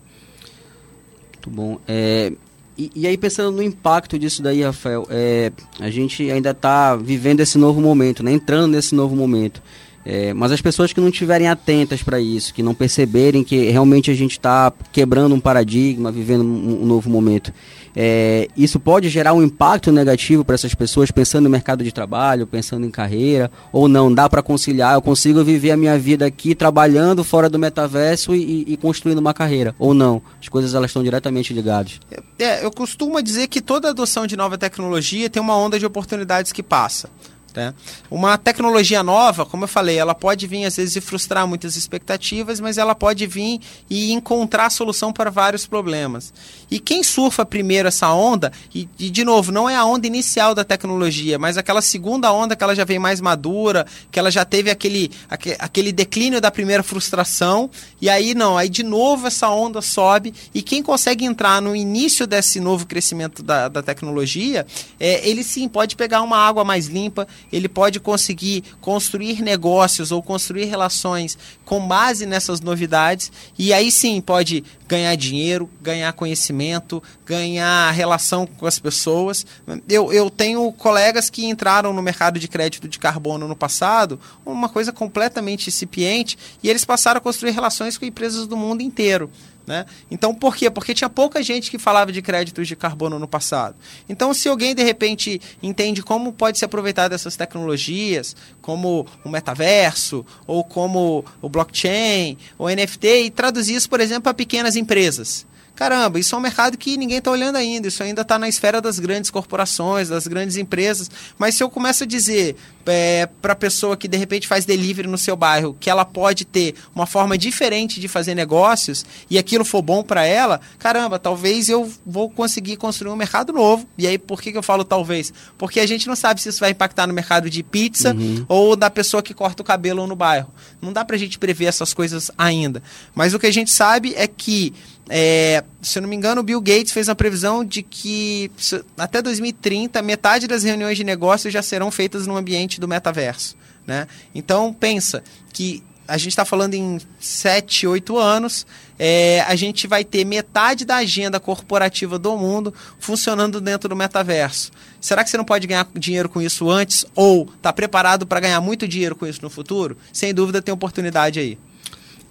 Muito 1.35 1.51
bom. 1.51 1.79
É, 1.87 2.33
e, 2.79 2.91
e, 2.95 3.07
aí 3.07 3.19
pensando 3.19 3.55
no 3.55 3.63
impacto 3.63 4.19
disso 4.19 4.43
daí, 4.43 4.63
Rafael, 4.63 5.07
é, 5.11 5.53
a 5.79 5.91
gente 5.91 6.31
ainda 6.31 6.53
está 6.53 6.97
vivendo 6.97 7.41
esse 7.41 7.59
novo 7.59 7.81
momento, 7.81 8.23
né? 8.23 8.33
entrando 8.33 8.73
nesse 8.73 8.95
novo 8.95 9.15
momento. 9.15 9.63
É, 10.05 10.35
mas 10.35 10.51
as 10.51 10.61
pessoas 10.61 10.93
que 10.93 11.01
não 11.01 11.09
estiverem 11.09 11.49
atentas 11.49 12.03
para 12.03 12.21
isso, 12.21 12.53
que 12.53 12.63
não 12.63 12.75
perceberem 12.75 13.45
que 13.45 13.71
realmente 13.71 14.11
a 14.11 14.15
gente 14.15 14.33
está 14.33 14.73
quebrando 14.91 15.35
um 15.35 15.41
paradigma, 15.41 16.11
vivendo 16.11 16.43
um, 16.43 16.83
um 16.83 16.87
novo 16.87 17.09
momento, 17.09 17.53
é, 17.95 18.49
isso 18.57 18.81
pode 18.81 19.09
gerar 19.09 19.33
um 19.35 19.43
impacto 19.43 19.93
negativo 19.93 20.45
para 20.45 20.55
essas 20.55 20.75
pessoas 20.75 21.11
pensando 21.11 21.45
no 21.45 21.51
mercado 21.51 21.85
de 21.85 21.93
trabalho, 21.93 22.47
pensando 22.47 22.87
em 22.87 22.91
carreira, 22.91 23.51
ou 23.71 23.87
não, 23.87 24.13
dá 24.13 24.29
para 24.29 24.43
conciliar, 24.43 24.95
eu 24.95 25.03
consigo 25.03 25.45
viver 25.45 25.71
a 25.71 25.77
minha 25.77 25.99
vida 25.99 26.27
aqui 26.27 26.55
trabalhando 26.55 27.23
fora 27.23 27.49
do 27.49 27.59
metaverso 27.59 28.35
e, 28.35 28.65
e 28.67 28.77
construindo 28.77 29.19
uma 29.19 29.35
carreira, 29.35 29.75
ou 29.79 29.95
não, 29.95 30.23
as 30.41 30.49
coisas 30.49 30.75
elas 30.75 30.91
estão 30.91 31.03
diretamente 31.03 31.53
ligadas. 31.53 32.01
É, 32.39 32.65
eu 32.65 32.71
costumo 32.71 33.23
dizer 33.23 33.47
que 33.47 33.61
toda 33.61 33.91
adoção 33.91 34.27
de 34.27 34.37
nova 34.37 34.59
tecnologia 34.59 35.31
tem 35.31 35.41
uma 35.41 35.57
onda 35.57 35.79
de 35.79 35.87
oportunidades 35.87 36.51
que 36.51 36.63
passa. 36.63 37.09
Né? 37.55 37.75
Uma 38.11 38.39
tecnologia 38.39 39.03
nova, 39.03 39.45
como 39.45 39.65
eu 39.65 39.69
falei, 39.69 39.99
ela 39.99 40.15
pode 40.15 40.47
vir 40.47 40.65
às 40.65 40.77
vezes 40.77 40.97
e 40.97 41.01
frustrar 41.01 41.47
muitas 41.47 41.77
expectativas, 41.77 42.61
mas 42.61 42.79
ela 42.79 42.95
pode 42.95 43.27
vir 43.27 43.61
e 43.89 44.13
encontrar 44.13 44.71
solução 44.71 45.13
para 45.13 45.31
vários 45.31 45.67
problemas. 45.67 46.33
E 46.71 46.79
quem 46.79 47.03
surfa 47.03 47.45
primeiro 47.45 47.89
essa 47.89 48.11
onda, 48.13 48.53
e, 48.75 48.89
e, 48.99 49.11
de 49.11 49.25
novo, 49.25 49.53
não 49.53 49.69
é 49.69 49.77
a 49.77 49.85
onda 49.85 50.07
inicial 50.07 50.55
da 50.55 50.65
tecnologia, 50.65 51.39
mas 51.39 51.59
aquela 51.59 51.83
segunda 51.83 52.33
onda 52.33 52.57
que 52.57 52.65
ela 52.65 52.75
já 52.75 52.85
vem 52.85 52.99
mais 52.99 53.21
madura, 53.21 53.87
que 54.11 54.19
ela 54.19 54.31
já 54.31 54.45
teve 54.45 54.71
aquele, 54.71 55.11
aquele 55.59 55.93
declínio 55.93 56.41
da 56.41 56.51
primeira 56.51 56.83
frustração, 56.83 57.71
e 58.01 58.09
aí 58.09 58.35
não, 58.35 58.57
aí 58.57 58.69
de 58.69 58.83
novo 58.83 59.27
essa 59.27 59.51
onda 59.51 59.83
sobe, 59.83 60.33
e 60.55 60.63
quem 60.63 60.83
consegue 60.83 61.25
entrar 61.25 61.61
no 61.61 61.77
início 61.77 62.27
desse 62.27 62.61
novo 62.61 62.87
crescimento 62.87 63.43
da, 63.43 63.69
da 63.69 63.83
tecnologia, 63.83 64.67
é, 64.99 65.29
ele 65.29 65.45
sim 65.45 65.69
pode 65.69 65.97
pegar 65.97 66.23
uma 66.23 66.39
água 66.39 66.65
mais 66.65 66.87
limpa, 66.87 67.27
ele 67.53 67.69
pode 67.69 67.99
conseguir 68.01 68.65
construir 68.81 69.43
negócios 69.43 70.13
ou 70.13 70.23
construir 70.23 70.65
relações 70.65 71.39
com 71.65 71.87
base 71.87 72.27
nessas 72.27 72.61
novidades 72.61 73.33
e 73.59 73.73
aí 73.73 73.91
sim 73.91 74.21
pode 74.21 74.65
ganhar 74.87 75.15
dinheiro, 75.17 75.71
ganhar 75.81 76.13
conhecimento, 76.13 77.03
ganhar 77.25 77.91
relação 77.93 78.47
com 78.47 78.67
as 78.67 78.79
pessoas. 78.79 79.47
Eu, 79.89 80.13
eu 80.13 80.29
tenho 80.29 80.71
colegas 80.73 81.31
que 81.31 81.47
entraram 81.47 81.95
no 81.95 82.03
mercado 82.03 82.39
de 82.39 82.47
crédito 82.47 82.87
de 82.87 82.99
carbono 82.99 83.49
no 83.49 83.57
passado, 83.57 84.21
uma 84.45 84.69
coisa 84.69 84.93
completamente 84.93 85.69
incipiente, 85.69 86.37
e 86.63 86.69
eles 86.69 86.85
passaram 86.85 87.19
a 87.19 87.23
construir 87.23 87.53
relações 87.53 87.97
com 87.97 88.05
empresas 88.05 88.47
do 88.47 88.57
mundo 88.57 88.83
inteiro. 88.83 89.31
Né? 89.67 89.87
Então, 90.11 90.35
por 90.35 90.57
quê? 90.57 90.69
Porque 90.69 90.93
tinha 90.93 91.09
pouca 91.09 91.43
gente 91.43 91.71
que 91.71 91.79
falava 91.79 92.11
de 92.11 92.21
créditos 92.21 92.67
de 92.67 92.75
carbono 92.75 93.19
no 93.19 93.29
passado. 93.29 93.77
Então, 94.09 94.35
se 94.35 94.49
alguém 94.49 94.75
de 94.75 94.83
repente 94.83 95.41
entende 95.63 96.03
como 96.03 96.33
pode 96.33 96.59
se 96.59 96.65
aproveitar 96.65 97.09
dessas 97.09 97.37
tecnologias, 97.37 98.35
como 98.61 99.07
o 99.25 99.29
metaverso, 99.29 100.27
ou 100.47 100.65
como 100.65 101.25
o 101.41 101.49
blockchain, 101.49 102.37
o 102.59 102.69
NFT, 102.69 103.07
e 103.25 103.31
traduzir 103.31 103.77
isso, 103.77 103.89
por 103.89 104.01
exemplo, 104.01 104.23
para 104.23 104.35
pequenas 104.35 104.75
empresas 104.75 105.47
caramba, 105.75 106.19
isso 106.19 106.35
é 106.35 106.39
um 106.39 106.41
mercado 106.41 106.77
que 106.77 106.97
ninguém 106.97 107.19
está 107.19 107.31
olhando 107.31 107.57
ainda, 107.57 107.89
isso 107.89 108.03
ainda 108.03 108.23
está 108.23 108.39
na 108.39 108.49
esfera 108.49 108.81
das 108.81 108.99
grandes 108.99 109.31
corporações, 109.31 110.09
das 110.09 110.27
grandes 110.27 110.57
empresas. 110.57 111.11
Mas 111.39 111.55
se 111.55 111.63
eu 111.63 111.71
começo 111.71 112.05
a 112.05 112.07
dizer 112.07 112.57
é, 112.87 113.29
para 113.41 113.53
a 113.53 113.57
pessoa 113.57 113.97
que 113.97 114.09
de 114.09 114.17
repente 114.17 114.47
faz 114.47 114.65
delivery 114.65 115.09
no 115.09 115.19
seu 115.19 115.37
bairro 115.37 115.77
que 115.79 115.89
ela 115.89 116.05
pode 116.05 116.45
ter 116.45 116.75
uma 116.95 117.07
forma 117.07 117.39
diferente 117.39 118.01
de 118.01 118.09
fazer 118.09 118.35
negócios 118.35 119.05
e 119.31 119.39
aquilo 119.39 119.65
for 119.65 119.83
bom 119.83 120.03
para 120.03 120.25
ela, 120.25 120.61
caramba, 120.79 121.19
talvez 121.19 121.69
eu 121.69 121.91
vou 122.05 122.29
conseguir 122.29 122.77
construir 122.77 123.13
um 123.13 123.17
mercado 123.17 123.53
novo. 123.53 123.87
E 123.97 124.07
aí, 124.07 124.19
por 124.19 124.41
que, 124.41 124.53
que 124.53 124.59
eu 124.59 124.63
falo 124.63 124.85
talvez? 124.85 125.33
Porque 125.57 125.81
a 125.81 125.87
gente 125.87 126.07
não 126.07 126.17
sabe 126.17 126.41
se 126.41 126.49
isso 126.49 126.61
vai 126.61 126.71
impactar 126.71 127.07
no 127.07 127.15
mercado 127.15 127.49
de 127.49 127.63
pizza 127.63 128.15
uhum. 128.15 128.45
ou 128.49 128.77
da 128.77 128.91
pessoa 128.91 129.23
que 129.23 129.35
corta 129.35 129.63
o 129.63 129.65
cabelo 129.65 130.07
no 130.07 130.17
bairro. 130.17 130.53
Não 130.81 130.93
dá 130.93 131.05
para 131.05 131.17
a 131.17 131.19
gente 131.19 131.39
prever 131.39 131.67
essas 131.67 131.95
coisas 131.95 132.31
ainda. 132.37 132.83
Mas 133.15 133.35
o 133.35 133.39
que 133.39 133.47
a 133.47 133.53
gente 133.53 133.71
sabe 133.71 134.15
é 134.17 134.27
que 134.27 134.73
é, 135.09 135.65
se 135.81 135.99
eu 135.99 136.03
não 136.03 136.09
me 136.09 136.17
engano, 136.17 136.41
o 136.41 136.45
Bill 136.45 136.61
Gates 136.61 136.93
fez 136.93 137.09
uma 137.09 137.15
previsão 137.15 137.65
de 137.65 137.83
que 137.83 138.51
até 138.97 139.21
2030 139.21 140.01
metade 140.03 140.47
das 140.47 140.63
reuniões 140.63 140.97
de 140.97 141.05
negócios 141.05 141.53
já 141.53 141.63
serão 141.63 141.91
feitas 141.91 142.27
no 142.27 142.37
ambiente 142.37 142.81
do 142.81 142.89
metaverso. 142.89 143.57
Né? 143.87 144.07
Então 144.35 144.73
pensa 144.73 145.23
que 145.53 145.83
a 146.07 146.19
gente 146.19 146.31
está 146.31 146.45
falando 146.45 146.75
em 146.75 147.01
7, 147.21 147.87
8 147.87 148.19
anos, 148.19 148.67
é, 148.99 149.41
a 149.47 149.55
gente 149.55 149.87
vai 149.87 150.05
ter 150.05 150.25
metade 150.25 150.85
da 150.85 150.97
agenda 150.97 151.41
corporativa 151.41 152.19
do 152.19 152.37
mundo 152.37 152.75
funcionando 152.99 153.61
dentro 153.61 153.89
do 153.89 153.97
metaverso. 153.97 154.71
Será 155.01 155.25
que 155.25 155.31
você 155.31 155.37
não 155.37 155.45
pode 155.45 155.67
ganhar 155.67 155.89
dinheiro 155.95 156.29
com 156.29 156.41
isso 156.43 156.69
antes 156.69 157.05
ou 157.15 157.49
está 157.57 157.73
preparado 157.73 158.27
para 158.27 158.41
ganhar 158.41 158.61
muito 158.61 158.87
dinheiro 158.87 159.17
com 159.17 159.27
isso 159.27 159.41
no 159.43 159.51
futuro? 159.51 159.97
Sem 160.13 160.35
dúvida 160.35 160.61
tem 160.61 160.73
oportunidade 160.73 161.41
aí. 161.41 161.59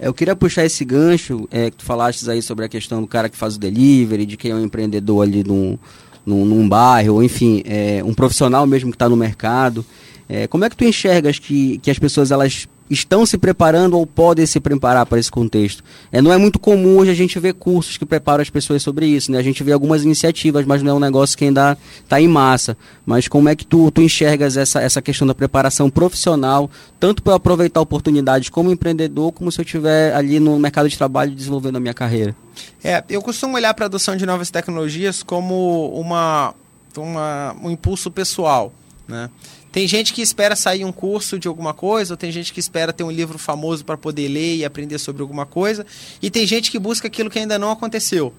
É, 0.01 0.08
eu 0.08 0.13
queria 0.13 0.36
puxar 0.36 0.65
esse 0.65 0.84
gancho, 0.84 1.48
é, 1.51 1.70
que 1.70 1.77
tu 1.77 1.86
falaste 1.86 2.27
aí 2.27 2.41
sobre 2.41 2.65
a 2.65 2.67
questão 2.67 3.00
do 3.00 3.08
cara 3.08 3.29
que 3.29 3.38
faz 3.38 3.55
o 3.55 3.60
delivery, 3.60 4.25
de 4.25 4.36
quem 4.36 4.50
é 4.50 4.55
um 4.55 4.63
empreendedor 4.63 5.22
ali 5.22 5.43
num, 5.43 5.77
num, 6.25 6.43
num 6.43 6.67
bairro, 6.67 7.13
ou 7.13 7.24
enfim, 7.24 7.62
é, 7.65 8.01
um 8.03 8.13
profissional 8.13 8.65
mesmo 8.65 8.89
que 8.89 8.96
está 8.96 9.08
no 9.08 9.15
mercado. 9.15 9.86
É, 10.27 10.48
como 10.48 10.65
é 10.65 10.70
que 10.70 10.75
tu 10.75 10.84
enxergas 10.84 11.38
que, 11.38 11.77
que 11.77 11.91
as 11.91 12.00
pessoas 12.00 12.31
elas 12.31 12.67
estão 12.92 13.26
se 13.26 13.38
preparando 13.38 13.98
ou 13.98 14.06
podem 14.06 14.46
se 14.46 14.60
preparar 14.60 15.06
para 15.06 15.18
esse 15.18 15.32
contexto. 15.32 15.84
É, 16.12 16.22
não 16.22 16.32
é 16.32 16.38
muito 16.38 16.60
comum 16.60 16.98
hoje 16.98 17.12
a 17.12 17.14
gente 17.14 17.40
ver 17.40 17.54
cursos 17.54 17.98
que 17.98 18.06
preparam 18.06 18.42
as 18.42 18.50
pessoas 18.50 18.84
sobre 18.84 19.06
isso, 19.06 19.32
né? 19.32 19.38
A 19.38 19.44
gente 19.44 19.64
vê 19.64 19.72
algumas 19.72 20.04
iniciativas, 20.04 20.66
mas 20.66 20.84
não 20.84 20.92
é 20.92 20.94
um 20.96 21.00
negócio 21.00 21.38
que 21.38 21.46
ainda 21.46 21.78
está 22.04 22.20
em 22.20 22.28
massa. 22.28 22.78
Mas 23.06 23.28
como 23.28 23.48
é 23.48 23.56
que 23.56 23.66
tu, 23.66 23.90
tu 23.92 24.02
enxergas 24.02 24.58
essa, 24.58 24.82
essa 24.82 25.02
questão 25.02 25.26
da 25.26 25.34
preparação 25.34 25.90
profissional, 25.90 26.70
tanto 27.00 27.24
para 27.24 27.36
aproveitar 27.36 27.80
oportunidades 27.80 28.50
como 28.50 28.72
empreendedor, 28.72 29.32
como 29.32 29.52
se 29.52 29.62
eu 29.62 29.64
estiver 29.64 30.14
ali 30.14 30.40
no 30.40 30.60
mercado 30.60 30.90
de 30.90 30.98
trabalho 30.98 31.34
desenvolvendo 31.34 31.78
a 31.78 31.80
minha 31.80 31.94
carreira? 31.94 32.36
É, 32.84 33.04
eu 33.10 33.22
costumo 33.22 33.56
olhar 33.56 33.74
para 33.74 33.86
a 33.86 33.88
adoção 33.88 34.18
de 34.18 34.26
novas 34.26 34.52
tecnologias 34.52 35.24
como 35.24 35.90
uma, 35.90 36.54
uma, 36.98 37.56
um 37.64 37.72
impulso 37.72 38.12
pessoal, 38.12 38.74
né? 39.08 39.30
Tem 39.72 39.88
gente 39.88 40.13
que 40.13 40.22
espera 40.22 40.56
sair 40.56 40.84
um 40.84 40.92
curso 40.92 41.40
de 41.40 41.48
alguma 41.48 41.74
coisa, 41.74 42.13
ou 42.13 42.18
tem 42.18 42.32
gente 42.32 42.51
que 42.51 42.60
espera 42.60 42.92
ter 42.92 43.04
um 43.04 43.12
livro 43.12 43.38
famoso 43.38 43.86
para 43.86 43.98
poder 43.98 44.28
ler 44.28 44.58
e 44.58 44.66
aprender 44.66 45.00
sobre 45.00 45.22
alguma 45.22 45.46
coisa, 45.46 45.86
e 46.22 46.30
tem 46.30 46.46
gente 46.46 46.70
que 46.70 46.78
busca 46.78 47.08
aquilo 47.08 47.30
que 47.30 47.40
ainda 47.40 47.58
não 47.58 47.72
aconteceu. 47.72 48.34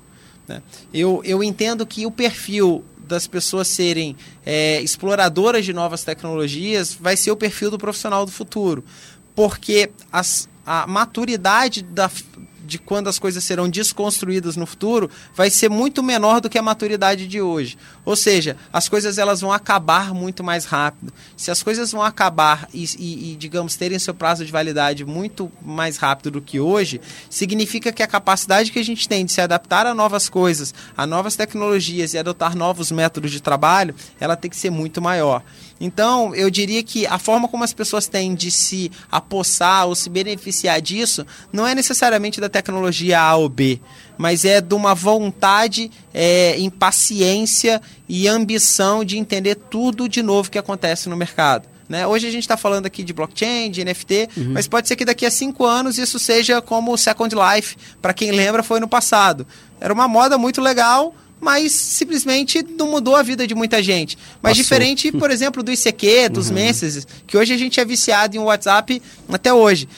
Né? 0.47 0.62
Eu, 0.93 1.23
eu 1.25 1.43
entendo 1.43 1.87
que 1.87 2.05
o 2.05 2.11
perfil 2.11 2.85
das 2.99 3.27
pessoas 3.27 3.69
serem 3.69 4.17
é, 4.45 4.81
exploradoras 4.81 5.65
de 5.65 5.73
novas 5.73 6.05
tecnologias 6.05 6.95
vai 6.95 7.17
ser 7.17 7.31
o 7.31 7.37
perfil 7.37 7.71
do 7.71 7.79
profissional 7.79 8.27
do 8.27 8.33
futuro, 8.33 8.85
porque 9.35 9.91
as, 10.11 10.49
a 10.67 10.87
maturidade 10.87 11.83
da, 11.83 12.11
de 12.73 12.79
quando 12.79 13.09
as 13.09 13.19
coisas 13.19 13.45
serão 13.45 13.69
desconstruídas 13.69 14.57
no 14.57 14.64
futuro 14.64 15.11
vai 15.35 15.50
ser 15.50 15.69
muito 15.69 16.02
menor 16.02 16.41
do 16.41 16.49
que 16.49 16.57
a 16.57 16.62
maturidade 16.62 17.29
de 17.29 17.41
hoje. 17.41 17.76
Ou 18.02 18.17
seja, 18.17 18.57
as 18.73 18.88
coisas 18.88 19.19
elas 19.19 19.43
vão 19.43 19.52
acabar 19.52 20.14
muito 20.14 20.43
mais 20.43 20.64
rápido. 20.64 21.12
Se 21.37 21.50
as 21.50 21.62
coisas 21.62 21.93
vão 21.93 22.02
acabar 22.02 22.67
e, 22.73 22.85
e, 22.99 23.33
e, 23.33 23.37
digamos, 23.37 23.76
terem 23.76 23.99
seu 23.99 24.14
prazo 24.14 24.45
de 24.45 24.50
validade 24.50 25.05
muito 25.05 25.52
mais 25.61 25.99
rápido 25.99 26.31
do 26.31 26.41
que 26.41 26.59
hoje, 26.59 26.99
significa 27.29 27.93
que 27.93 28.02
a 28.02 28.07
capacidade 28.07 28.73
que 28.73 28.79
a 28.79 28.85
gente 28.85 29.07
tem 29.07 29.26
de 29.26 29.33
se 29.33 29.41
adaptar 29.43 29.87
a 29.87 29.95
novas 29.95 30.31
coisas, 30.31 30.75
a 30.97 31.07
novas 31.07 31.37
tecnologias 31.37 32.14
e 32.14 32.19
adotar 32.19 32.57
novos 32.57 32.91
métodos 32.91 33.31
de 33.31 33.43
trabalho, 33.43 33.95
ela 34.19 34.35
tem 34.35 34.50
que 34.50 34.57
ser 34.57 34.71
muito 34.71 35.02
maior. 35.02 35.43
Então, 35.83 36.33
eu 36.33 36.49
diria 36.49 36.81
que 36.81 37.09
a 37.09 37.19
forma 37.19 37.49
como 37.49 37.65
as 37.65 37.73
pessoas 37.73 38.07
têm 38.07 38.37
de 38.37 38.53
se 38.53 38.89
apossar 39.11 39.89
ou 39.89 39.97
se 39.97 40.09
beneficiar 40.09 40.81
disso 40.81 41.27
não 41.53 41.67
é 41.67 41.75
necessariamente 41.75 42.41
da 42.41 42.49
tecnologia 42.49 43.21
A 43.21 43.35
ou 43.35 43.49
B, 43.49 43.81
mas 44.17 44.45
é 44.45 44.61
de 44.61 44.75
uma 44.75 44.95
vontade, 44.95 45.91
é, 46.15 46.57
impaciência 46.61 47.83
e 48.09 48.29
ambição 48.29 49.05
de 49.05 49.19
entender 49.19 49.57
tudo 49.57 50.09
de 50.09 50.23
novo 50.23 50.53
que 50.53 50.59
acontece 50.59 51.09
no 51.09 51.17
mercado. 51.17 51.67
Né? 51.89 52.07
Hoje 52.07 52.29
a 52.29 52.31
gente 52.31 52.45
está 52.45 52.57
falando 52.57 52.87
aqui 52.87 53.03
de 53.03 53.12
blockchain, 53.12 53.69
de 53.69 53.85
NFT, 53.85 54.29
uhum. 54.37 54.53
mas 54.53 54.69
pode 54.69 54.87
ser 54.87 54.95
que 54.95 55.05
daqui 55.05 55.27
a 55.27 55.33
cinco 55.33 55.67
anos 55.67 55.99
isso 55.99 56.17
seja 56.17 56.62
como 56.62 56.93
o 56.93 56.97
Second 56.97 57.35
Life. 57.35 57.77
Para 58.01 58.15
quem 58.15 58.31
lembra, 58.31 58.62
foi 58.62 58.79
no 58.79 58.87
passado. 58.87 59.45
Era 59.81 59.93
uma 59.93 60.07
moda 60.07 60.39
muito 60.39 60.61
legal, 60.61 61.12
mas 61.43 61.73
simplesmente 61.73 62.65
não 62.79 62.89
mudou 62.89 63.17
a 63.17 63.23
vida 63.23 63.49
de 63.49 63.55
muita 63.55 63.83
gente. 63.83 64.17
Mas 64.41 64.53
Passou. 64.53 64.63
diferente, 64.63 65.11
por 65.11 65.29
exemplo, 65.29 65.61
do 65.61 65.73
ICQ, 65.73 66.29
dos 66.29 66.49
uhum. 66.49 66.55
Menses, 66.55 67.05
que 67.27 67.37
hoje 67.37 67.53
a 67.53 67.59
gente 67.59 67.81
é 67.81 67.85
viciado 67.85 68.37
em 68.37 68.39
WhatsApp 68.39 69.03
até 69.29 69.53
hoje. 69.53 69.89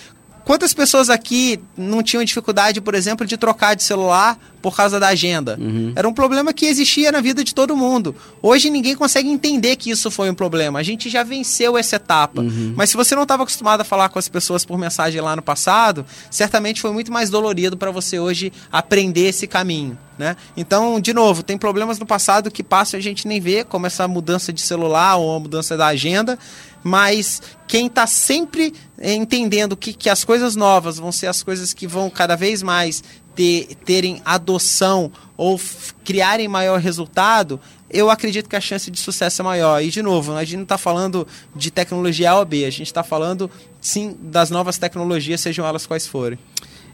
Quantas 0.44 0.74
pessoas 0.74 1.08
aqui 1.08 1.58
não 1.76 2.02
tinham 2.02 2.22
dificuldade, 2.22 2.80
por 2.80 2.94
exemplo, 2.94 3.26
de 3.26 3.36
trocar 3.36 3.74
de 3.74 3.82
celular 3.82 4.38
por 4.60 4.76
causa 4.76 5.00
da 5.00 5.08
agenda? 5.08 5.56
Uhum. 5.58 5.92
Era 5.96 6.06
um 6.06 6.12
problema 6.12 6.52
que 6.52 6.66
existia 6.66 7.10
na 7.10 7.20
vida 7.20 7.42
de 7.42 7.54
todo 7.54 7.74
mundo. 7.74 8.14
Hoje 8.42 8.68
ninguém 8.68 8.94
consegue 8.94 9.28
entender 9.28 9.76
que 9.76 9.90
isso 9.90 10.10
foi 10.10 10.30
um 10.30 10.34
problema. 10.34 10.78
A 10.78 10.82
gente 10.82 11.08
já 11.08 11.22
venceu 11.22 11.78
essa 11.78 11.96
etapa. 11.96 12.42
Uhum. 12.42 12.74
Mas 12.76 12.90
se 12.90 12.96
você 12.96 13.14
não 13.14 13.22
estava 13.22 13.42
acostumado 13.42 13.80
a 13.80 13.84
falar 13.84 14.10
com 14.10 14.18
as 14.18 14.28
pessoas 14.28 14.66
por 14.66 14.76
mensagem 14.76 15.20
lá 15.20 15.34
no 15.34 15.42
passado, 15.42 16.04
certamente 16.30 16.80
foi 16.80 16.92
muito 16.92 17.10
mais 17.10 17.30
dolorido 17.30 17.76
para 17.76 17.90
você 17.90 18.18
hoje 18.18 18.52
aprender 18.70 19.28
esse 19.28 19.46
caminho. 19.46 19.98
Né? 20.18 20.36
Então, 20.56 21.00
de 21.00 21.12
novo, 21.12 21.42
tem 21.42 21.58
problemas 21.58 21.98
no 21.98 22.06
passado 22.06 22.50
que 22.50 22.62
passam 22.62 22.98
e 22.98 23.00
a 23.00 23.02
gente 23.02 23.26
nem 23.26 23.40
vê, 23.40 23.64
como 23.64 23.86
essa 23.86 24.06
mudança 24.06 24.52
de 24.52 24.60
celular 24.60 25.16
ou 25.16 25.34
a 25.34 25.40
mudança 25.40 25.76
da 25.76 25.86
agenda 25.86 26.38
mas 26.84 27.40
quem 27.66 27.86
está 27.86 28.06
sempre 28.06 28.74
entendendo 29.02 29.74
que, 29.74 29.94
que 29.94 30.10
as 30.10 30.22
coisas 30.22 30.54
novas 30.54 30.98
vão 30.98 31.10
ser 31.10 31.26
as 31.26 31.42
coisas 31.42 31.72
que 31.72 31.86
vão 31.86 32.10
cada 32.10 32.36
vez 32.36 32.62
mais 32.62 33.02
ter, 33.34 33.74
terem 33.84 34.20
adoção 34.24 35.10
ou 35.36 35.58
criarem 36.04 36.46
maior 36.46 36.78
resultado, 36.78 37.58
eu 37.90 38.10
acredito 38.10 38.48
que 38.48 38.56
a 38.56 38.60
chance 38.60 38.90
de 38.90 39.00
sucesso 39.00 39.40
é 39.40 39.44
maior. 39.44 39.82
E, 39.82 39.88
de 39.88 40.02
novo, 40.02 40.32
a 40.32 40.44
gente 40.44 40.56
não 40.56 40.62
está 40.64 40.78
falando 40.78 41.26
de 41.56 41.70
tecnologia 41.70 42.32
A 42.32 42.38
ou 42.38 42.44
B, 42.44 42.64
a 42.64 42.70
gente 42.70 42.86
está 42.86 43.02
falando, 43.02 43.50
sim, 43.80 44.16
das 44.20 44.50
novas 44.50 44.78
tecnologias, 44.78 45.40
sejam 45.40 45.66
elas 45.66 45.86
quais 45.86 46.06
forem. 46.06 46.38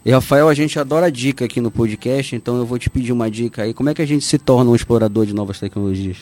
E, 0.05 0.11
Rafael, 0.11 0.47
a 0.47 0.53
gente 0.53 0.79
adora 0.79 1.11
dica 1.11 1.45
aqui 1.45 1.59
no 1.61 1.69
podcast, 1.69 2.35
então 2.35 2.57
eu 2.57 2.65
vou 2.65 2.79
te 2.79 2.89
pedir 2.89 3.11
uma 3.11 3.29
dica 3.29 3.63
aí. 3.63 3.73
Como 3.73 3.89
é 3.89 3.93
que 3.93 4.01
a 4.01 4.05
gente 4.05 4.25
se 4.25 4.37
torna 4.39 4.71
um 4.71 4.75
explorador 4.75 5.25
de 5.25 5.33
novas 5.33 5.59
tecnologias? 5.59 6.17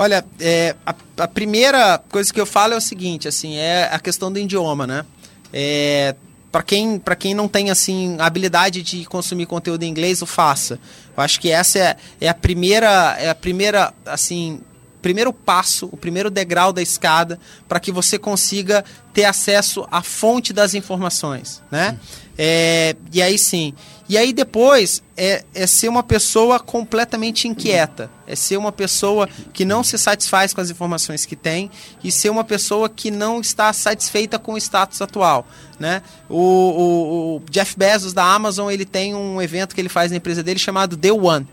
Olha, 0.00 0.24
é, 0.38 0.76
a, 0.86 0.94
a, 1.16 1.26
primeira 1.26 1.98
coisa 2.08 2.32
que 2.32 2.40
eu 2.40 2.46
falo 2.46 2.72
é 2.72 2.76
o 2.76 2.80
seguinte, 2.80 3.26
assim, 3.26 3.56
é 3.56 3.90
a 3.92 3.98
questão 3.98 4.30
do 4.30 4.38
idioma, 4.38 4.86
né? 4.86 5.04
É, 5.52 6.14
para 6.52 6.62
quem, 6.62 7.02
quem 7.18 7.34
não 7.34 7.48
tem 7.48 7.68
assim 7.68 8.14
habilidade 8.20 8.80
de 8.80 9.04
consumir 9.06 9.46
conteúdo 9.46 9.82
em 9.82 9.88
inglês, 9.88 10.22
o 10.22 10.26
faça. 10.26 10.78
Eu 11.16 11.20
acho 11.20 11.40
que 11.40 11.50
essa 11.50 11.80
é, 11.80 11.96
é 12.20 12.28
a 12.28 12.34
primeira 12.34 13.16
é 13.18 13.28
a 13.28 13.34
primeira 13.34 13.92
assim 14.06 14.60
primeiro 15.02 15.32
passo, 15.32 15.88
o 15.90 15.96
primeiro 15.96 16.30
degrau 16.30 16.72
da 16.72 16.80
escada 16.80 17.36
para 17.68 17.80
que 17.80 17.90
você 17.90 18.20
consiga 18.20 18.84
ter 19.12 19.24
acesso 19.24 19.84
à 19.90 20.00
fonte 20.00 20.52
das 20.52 20.74
informações, 20.74 21.60
né? 21.72 21.98
É, 22.36 22.94
e 23.12 23.20
aí 23.20 23.36
sim. 23.36 23.74
E 24.08 24.16
aí 24.16 24.32
depois 24.32 25.02
é, 25.16 25.44
é 25.54 25.66
ser 25.66 25.88
uma 25.88 26.02
pessoa 26.02 26.58
completamente 26.58 27.46
inquieta. 27.46 28.10
É 28.26 28.34
ser 28.34 28.56
uma 28.56 28.72
pessoa 28.72 29.28
que 29.52 29.64
não 29.64 29.84
se 29.84 29.98
satisfaz 29.98 30.54
com 30.54 30.60
as 30.60 30.70
informações 30.70 31.26
que 31.26 31.36
tem 31.36 31.70
e 32.02 32.10
ser 32.10 32.30
uma 32.30 32.44
pessoa 32.44 32.88
que 32.88 33.10
não 33.10 33.40
está 33.40 33.72
satisfeita 33.72 34.38
com 34.38 34.54
o 34.54 34.58
status 34.58 35.02
atual. 35.02 35.46
Né? 35.78 36.02
O, 36.28 36.36
o, 36.36 37.36
o 37.36 37.42
Jeff 37.50 37.76
Bezos 37.76 38.12
da 38.12 38.24
Amazon 38.24 38.70
ele 38.70 38.84
tem 38.84 39.14
um 39.14 39.42
evento 39.42 39.74
que 39.74 39.80
ele 39.80 39.88
faz 39.88 40.10
na 40.10 40.16
empresa 40.16 40.42
dele 40.42 40.58
chamado 40.58 40.96
The 40.96 41.12
One 41.12 41.46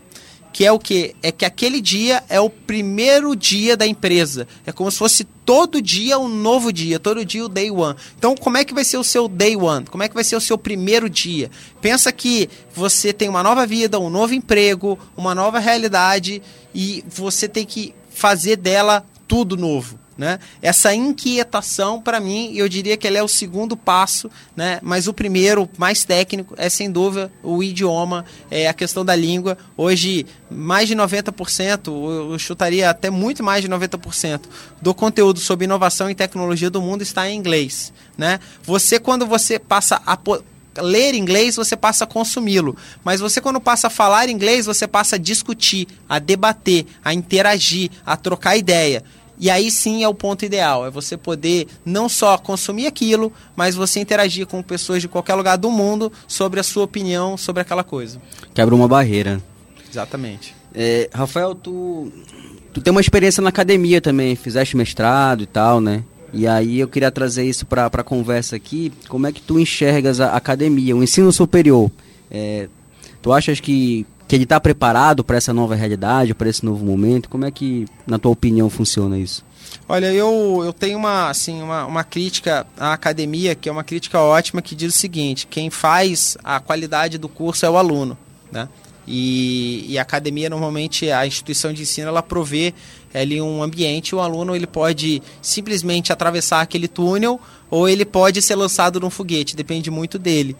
que 0.56 0.64
é 0.64 0.72
o 0.72 0.78
que? 0.78 1.14
É 1.22 1.30
que 1.30 1.44
aquele 1.44 1.82
dia 1.82 2.24
é 2.30 2.40
o 2.40 2.48
primeiro 2.48 3.36
dia 3.36 3.76
da 3.76 3.86
empresa. 3.86 4.48
É 4.64 4.72
como 4.72 4.90
se 4.90 4.96
fosse 4.96 5.22
todo 5.22 5.82
dia 5.82 6.18
um 6.18 6.28
novo 6.28 6.72
dia, 6.72 6.98
todo 6.98 7.26
dia 7.26 7.44
o 7.44 7.48
day 7.48 7.70
one. 7.70 7.94
Então, 8.16 8.34
como 8.34 8.56
é 8.56 8.64
que 8.64 8.72
vai 8.72 8.82
ser 8.82 8.96
o 8.96 9.04
seu 9.04 9.28
day 9.28 9.54
one? 9.54 9.84
Como 9.84 10.02
é 10.02 10.08
que 10.08 10.14
vai 10.14 10.24
ser 10.24 10.34
o 10.34 10.40
seu 10.40 10.56
primeiro 10.56 11.10
dia? 11.10 11.50
Pensa 11.82 12.10
que 12.10 12.48
você 12.74 13.12
tem 13.12 13.28
uma 13.28 13.42
nova 13.42 13.66
vida, 13.66 14.00
um 14.00 14.08
novo 14.08 14.32
emprego, 14.32 14.98
uma 15.14 15.34
nova 15.34 15.58
realidade 15.58 16.42
e 16.74 17.04
você 17.06 17.46
tem 17.46 17.66
que 17.66 17.94
fazer 18.08 18.56
dela 18.56 19.04
tudo 19.28 19.58
novo. 19.58 19.98
Né? 20.16 20.38
Essa 20.62 20.94
inquietação, 20.94 22.00
para 22.00 22.18
mim, 22.18 22.52
eu 22.54 22.68
diria 22.68 22.96
que 22.96 23.06
ela 23.06 23.18
é 23.18 23.22
o 23.22 23.28
segundo 23.28 23.76
passo, 23.76 24.30
né? 24.56 24.78
mas 24.82 25.06
o 25.06 25.12
primeiro, 25.12 25.68
mais 25.76 26.04
técnico, 26.04 26.54
é 26.56 26.70
sem 26.70 26.90
dúvida 26.90 27.30
o 27.42 27.62
idioma, 27.62 28.24
é 28.50 28.66
a 28.66 28.72
questão 28.72 29.04
da 29.04 29.14
língua. 29.14 29.58
Hoje, 29.76 30.24
mais 30.50 30.88
de 30.88 30.96
90%, 30.96 31.88
eu 31.88 32.38
chutaria 32.38 32.88
até 32.88 33.10
muito 33.10 33.44
mais 33.44 33.62
de 33.62 33.68
90% 33.68 34.40
do 34.80 34.94
conteúdo 34.94 35.38
sobre 35.38 35.66
inovação 35.66 36.08
e 36.08 36.14
tecnologia 36.14 36.70
do 36.70 36.80
mundo 36.80 37.02
está 37.02 37.28
em 37.28 37.36
inglês. 37.36 37.92
Né? 38.16 38.40
Você, 38.62 38.98
quando 38.98 39.26
você 39.26 39.58
passa 39.58 40.00
a 40.06 40.16
ler 40.82 41.14
inglês, 41.14 41.56
você 41.56 41.76
passa 41.76 42.04
a 42.04 42.06
consumi-lo. 42.06 42.76
Mas 43.04 43.20
você, 43.20 43.40
quando 43.40 43.60
passa 43.60 43.86
a 43.86 43.90
falar 43.90 44.28
inglês, 44.28 44.66
você 44.66 44.86
passa 44.86 45.16
a 45.16 45.18
discutir, 45.18 45.86
a 46.08 46.18
debater, 46.18 46.86
a 47.04 47.12
interagir, 47.12 47.90
a 48.04 48.16
trocar 48.16 48.56
ideia. 48.56 49.02
E 49.38 49.50
aí 49.50 49.70
sim 49.70 50.02
é 50.02 50.08
o 50.08 50.14
ponto 50.14 50.44
ideal, 50.44 50.86
é 50.86 50.90
você 50.90 51.16
poder 51.16 51.66
não 51.84 52.08
só 52.08 52.38
consumir 52.38 52.86
aquilo, 52.86 53.32
mas 53.54 53.74
você 53.74 54.00
interagir 54.00 54.46
com 54.46 54.62
pessoas 54.62 55.02
de 55.02 55.08
qualquer 55.08 55.34
lugar 55.34 55.56
do 55.56 55.70
mundo 55.70 56.12
sobre 56.26 56.58
a 56.58 56.62
sua 56.62 56.84
opinião 56.84 57.36
sobre 57.36 57.62
aquela 57.62 57.84
coisa. 57.84 58.20
Quebra 58.54 58.74
uma 58.74 58.88
barreira. 58.88 59.42
Exatamente. 59.90 60.54
É, 60.74 61.08
Rafael, 61.12 61.54
tu, 61.54 62.12
tu 62.72 62.80
tem 62.80 62.90
uma 62.90 63.00
experiência 63.00 63.42
na 63.42 63.48
academia 63.48 64.00
também, 64.00 64.36
fizeste 64.36 64.76
mestrado 64.76 65.42
e 65.42 65.46
tal, 65.46 65.80
né? 65.80 66.02
E 66.32 66.46
aí 66.46 66.80
eu 66.80 66.88
queria 66.88 67.10
trazer 67.10 67.44
isso 67.44 67.64
para 67.64 67.86
a 67.86 68.02
conversa 68.02 68.56
aqui. 68.56 68.92
Como 69.08 69.26
é 69.26 69.32
que 69.32 69.40
tu 69.40 69.58
enxergas 69.58 70.20
a 70.20 70.36
academia, 70.36 70.94
o 70.94 71.02
ensino 71.02 71.32
superior? 71.32 71.90
É, 72.30 72.68
tu 73.22 73.32
achas 73.32 73.60
que 73.60 74.04
que 74.26 74.34
ele 74.34 74.44
está 74.44 74.60
preparado 74.60 75.22
para 75.22 75.36
essa 75.36 75.52
nova 75.52 75.74
realidade, 75.74 76.34
para 76.34 76.48
esse 76.48 76.64
novo 76.64 76.84
momento? 76.84 77.28
Como 77.28 77.44
é 77.44 77.50
que, 77.50 77.86
na 78.06 78.18
tua 78.18 78.32
opinião, 78.32 78.68
funciona 78.68 79.18
isso? 79.18 79.44
Olha, 79.88 80.12
eu, 80.12 80.62
eu 80.64 80.72
tenho 80.72 80.98
uma, 80.98 81.30
assim, 81.30 81.62
uma, 81.62 81.86
uma 81.86 82.04
crítica 82.04 82.66
à 82.76 82.92
academia, 82.92 83.54
que 83.54 83.68
é 83.68 83.72
uma 83.72 83.84
crítica 83.84 84.20
ótima, 84.20 84.62
que 84.62 84.74
diz 84.74 84.94
o 84.94 84.98
seguinte: 84.98 85.46
quem 85.46 85.70
faz 85.70 86.36
a 86.42 86.60
qualidade 86.60 87.18
do 87.18 87.28
curso 87.28 87.64
é 87.64 87.70
o 87.70 87.76
aluno. 87.76 88.16
Né? 88.50 88.68
E, 89.06 89.86
e 89.88 89.98
a 89.98 90.02
academia, 90.02 90.50
normalmente, 90.50 91.10
a 91.10 91.26
instituição 91.26 91.72
de 91.72 91.82
ensino, 91.82 92.08
ela 92.08 92.22
provê 92.22 92.74
ali 93.20 93.40
um 93.40 93.62
ambiente, 93.62 94.14
o 94.14 94.20
aluno 94.20 94.54
ele 94.54 94.66
pode 94.66 95.22
simplesmente 95.40 96.12
atravessar 96.12 96.60
aquele 96.60 96.88
túnel 96.88 97.40
ou 97.70 97.88
ele 97.88 98.04
pode 98.04 98.40
ser 98.42 98.54
lançado 98.54 99.00
num 99.00 99.10
foguete, 99.10 99.56
depende 99.56 99.90
muito 99.90 100.18
dele. 100.18 100.56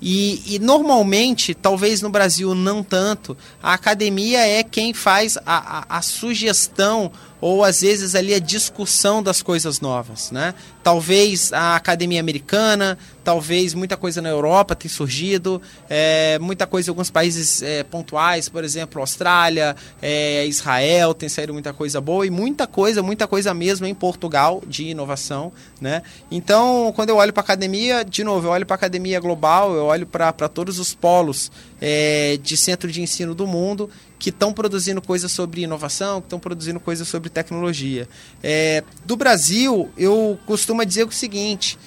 E, 0.00 0.42
e, 0.54 0.58
normalmente, 0.58 1.54
talvez 1.54 2.02
no 2.02 2.10
Brasil 2.10 2.54
não 2.54 2.82
tanto, 2.82 3.36
a 3.62 3.72
academia 3.72 4.46
é 4.46 4.62
quem 4.62 4.92
faz 4.92 5.38
a, 5.38 5.42
a, 5.46 5.98
a 5.98 6.02
sugestão 6.02 7.10
ou 7.40 7.62
às 7.62 7.80
vezes 7.82 8.14
ali 8.14 8.34
a 8.34 8.38
discussão 8.38 9.22
das 9.22 9.42
coisas 9.42 9.80
novas, 9.80 10.30
né? 10.30 10.54
Talvez 10.82 11.52
a 11.52 11.76
academia 11.76 12.18
americana, 12.18 12.98
talvez 13.22 13.74
muita 13.74 13.96
coisa 13.96 14.22
na 14.22 14.28
Europa 14.28 14.74
tem 14.74 14.90
surgido, 14.90 15.60
é, 15.88 16.38
muita 16.38 16.66
coisa 16.66 16.88
em 16.88 16.92
alguns 16.92 17.10
países 17.10 17.62
é, 17.62 17.82
pontuais, 17.82 18.48
por 18.48 18.64
exemplo, 18.64 19.00
Austrália, 19.00 19.76
é, 20.00 20.46
Israel, 20.46 21.12
tem 21.12 21.28
saído 21.28 21.52
muita 21.52 21.72
coisa 21.72 21.95
boa 22.00 22.26
e 22.26 22.30
muita 22.30 22.66
coisa, 22.66 23.02
muita 23.02 23.26
coisa 23.26 23.52
mesmo 23.54 23.86
em 23.86 23.94
Portugal 23.94 24.62
de 24.66 24.84
inovação, 24.88 25.52
né? 25.80 26.02
Então, 26.30 26.92
quando 26.94 27.10
eu 27.10 27.16
olho 27.16 27.32
para 27.32 27.42
a 27.42 27.44
academia, 27.44 28.04
de 28.04 28.24
novo, 28.24 28.46
eu 28.46 28.50
olho 28.50 28.66
para 28.66 28.74
a 28.74 28.78
academia 28.78 29.20
global, 29.20 29.74
eu 29.74 29.84
olho 29.84 30.06
para 30.06 30.32
todos 30.48 30.78
os 30.78 30.94
polos 30.94 31.50
é, 31.80 32.38
de 32.42 32.56
centro 32.56 32.90
de 32.90 33.02
ensino 33.02 33.34
do 33.34 33.46
mundo 33.46 33.90
que 34.18 34.30
estão 34.30 34.52
produzindo 34.52 35.02
coisas 35.02 35.30
sobre 35.30 35.62
inovação, 35.62 36.20
que 36.20 36.26
estão 36.26 36.38
produzindo 36.38 36.80
coisas 36.80 37.06
sobre 37.06 37.28
tecnologia. 37.28 38.08
É, 38.42 38.82
do 39.04 39.16
Brasil, 39.16 39.90
eu 39.96 40.38
costumo 40.46 40.84
dizer 40.84 41.06
o 41.06 41.12
seguinte: 41.12 41.78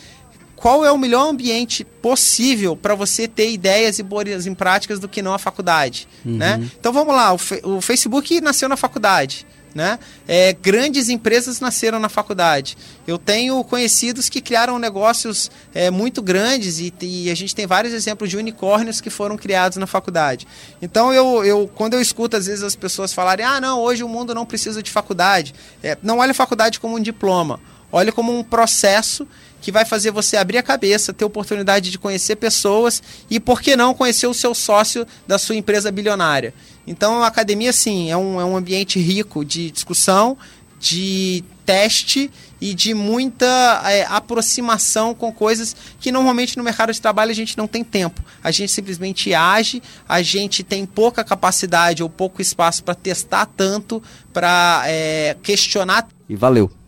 qual 0.60 0.84
é 0.84 0.92
o 0.92 0.98
melhor 0.98 1.30
ambiente 1.30 1.86
possível 1.86 2.76
para 2.76 2.94
você 2.94 3.28
ter 3.30 3.50
ideias 3.50 3.98
e 3.98 4.04
boas 4.04 4.46
em 4.46 4.54
práticas 4.54 5.00
do 5.00 5.08
que 5.08 5.22
não 5.22 5.34
a 5.34 5.40
faculdade? 5.40 6.06
Uhum. 6.26 6.36
Né? 6.36 6.70
Então 6.78 6.92
vamos 6.92 7.16
lá, 7.16 7.34
o, 7.34 7.78
o 7.78 7.82
Facebook 7.82 8.42
nasceu 8.42 8.68
na 8.68 8.76
faculdade. 8.76 9.48
Né? 9.74 10.00
É, 10.28 10.52
grandes 10.54 11.10
empresas 11.10 11.60
nasceram 11.60 12.00
na 12.00 12.10
faculdade. 12.10 12.76
Eu 13.06 13.20
tenho 13.20 13.64
conhecidos 13.64 14.28
que 14.28 14.42
criaram 14.42 14.80
negócios 14.80 15.52
é, 15.76 15.92
muito 15.92 16.24
grandes 16.24 16.80
e, 16.80 16.92
e, 17.02 17.30
a 17.30 17.36
gente 17.36 17.54
tem 17.54 17.68
vários 17.68 17.94
exemplos 17.94 18.32
de 18.32 18.38
unicórnios 18.38 19.00
que 19.00 19.12
foram 19.12 19.38
criados 19.38 19.78
na 19.78 19.86
faculdade. 19.86 20.48
Então, 20.82 21.14
eu, 21.14 21.46
eu, 21.46 21.72
quando 21.76 21.94
eu 21.94 22.02
escuto 22.02 22.36
às 22.36 22.48
vezes 22.48 22.64
as 22.64 22.76
pessoas 22.76 23.14
falarem: 23.14 23.46
ah, 23.46 23.62
não, 23.62 23.80
hoje 23.80 24.04
o 24.04 24.10
mundo 24.10 24.34
não 24.34 24.46
precisa 24.46 24.82
de 24.82 24.90
faculdade, 24.90 25.54
é, 25.84 25.96
não 26.02 26.18
olhe 26.18 26.32
a 26.32 26.36
faculdade 26.36 26.80
como 26.80 26.96
um 26.96 27.00
diploma, 27.00 27.60
olhe 27.92 28.12
como 28.12 28.38
um 28.38 28.44
processo 28.44 29.28
que 29.62 29.72
vai 29.72 29.86
fazer 29.86 30.12
você 30.12 30.38
abrir 30.38 30.58
a 30.58 30.64
cabeça, 30.64 31.14
ter 31.14 31.26
oportunidade 31.26 31.92
de 31.92 32.00
conhecer 32.00 32.36
pessoas 32.38 33.04
e, 33.30 33.40
por 33.40 33.62
que 33.62 33.76
não, 33.76 33.94
conhecer 33.94 34.28
o 34.28 34.34
seu 34.34 34.56
sócio 34.56 35.06
da 35.28 35.38
sua 35.38 35.56
empresa 35.56 35.92
bilionária. 35.92 36.54
Então, 36.88 37.22
a 37.22 37.28
academia, 37.28 37.74
sim, 37.74 38.10
é 38.10 38.18
um, 38.18 38.40
é 38.40 38.46
um 38.46 38.56
ambiente 38.56 39.00
rico 39.00 39.44
de 39.44 39.70
discussão, 39.70 40.38
de 40.80 41.44
teste 41.66 42.32
e 42.60 42.74
de 42.74 42.94
muita 42.94 43.46
é, 43.86 44.06
aproximação 44.10 45.14
com 45.14 45.32
coisas 45.32 45.76
que 46.00 46.12
normalmente 46.12 46.58
no 46.58 46.64
mercado 46.64 46.92
de 46.92 47.00
trabalho 47.00 47.32
a 47.32 47.36
gente 47.36 47.58
não 47.58 47.68
tem 47.68 47.84
tempo. 47.84 48.24
A 48.44 48.50
gente 48.50 48.72
simplesmente 48.72 49.34
age, 49.34 49.84
a 50.08 50.22
gente 50.22 50.64
tem 50.64 50.86
pouca 50.86 51.24
capacidade 51.24 52.02
ou 52.02 52.10
pouco 52.10 52.42
espaço 52.42 52.84
para 52.84 52.96
testar 52.96 53.46
tanto, 53.46 54.02
para 54.34 54.84
é, 54.86 55.38
questionar. 55.44 56.08
E 56.28 56.36
valeu. 56.36 56.79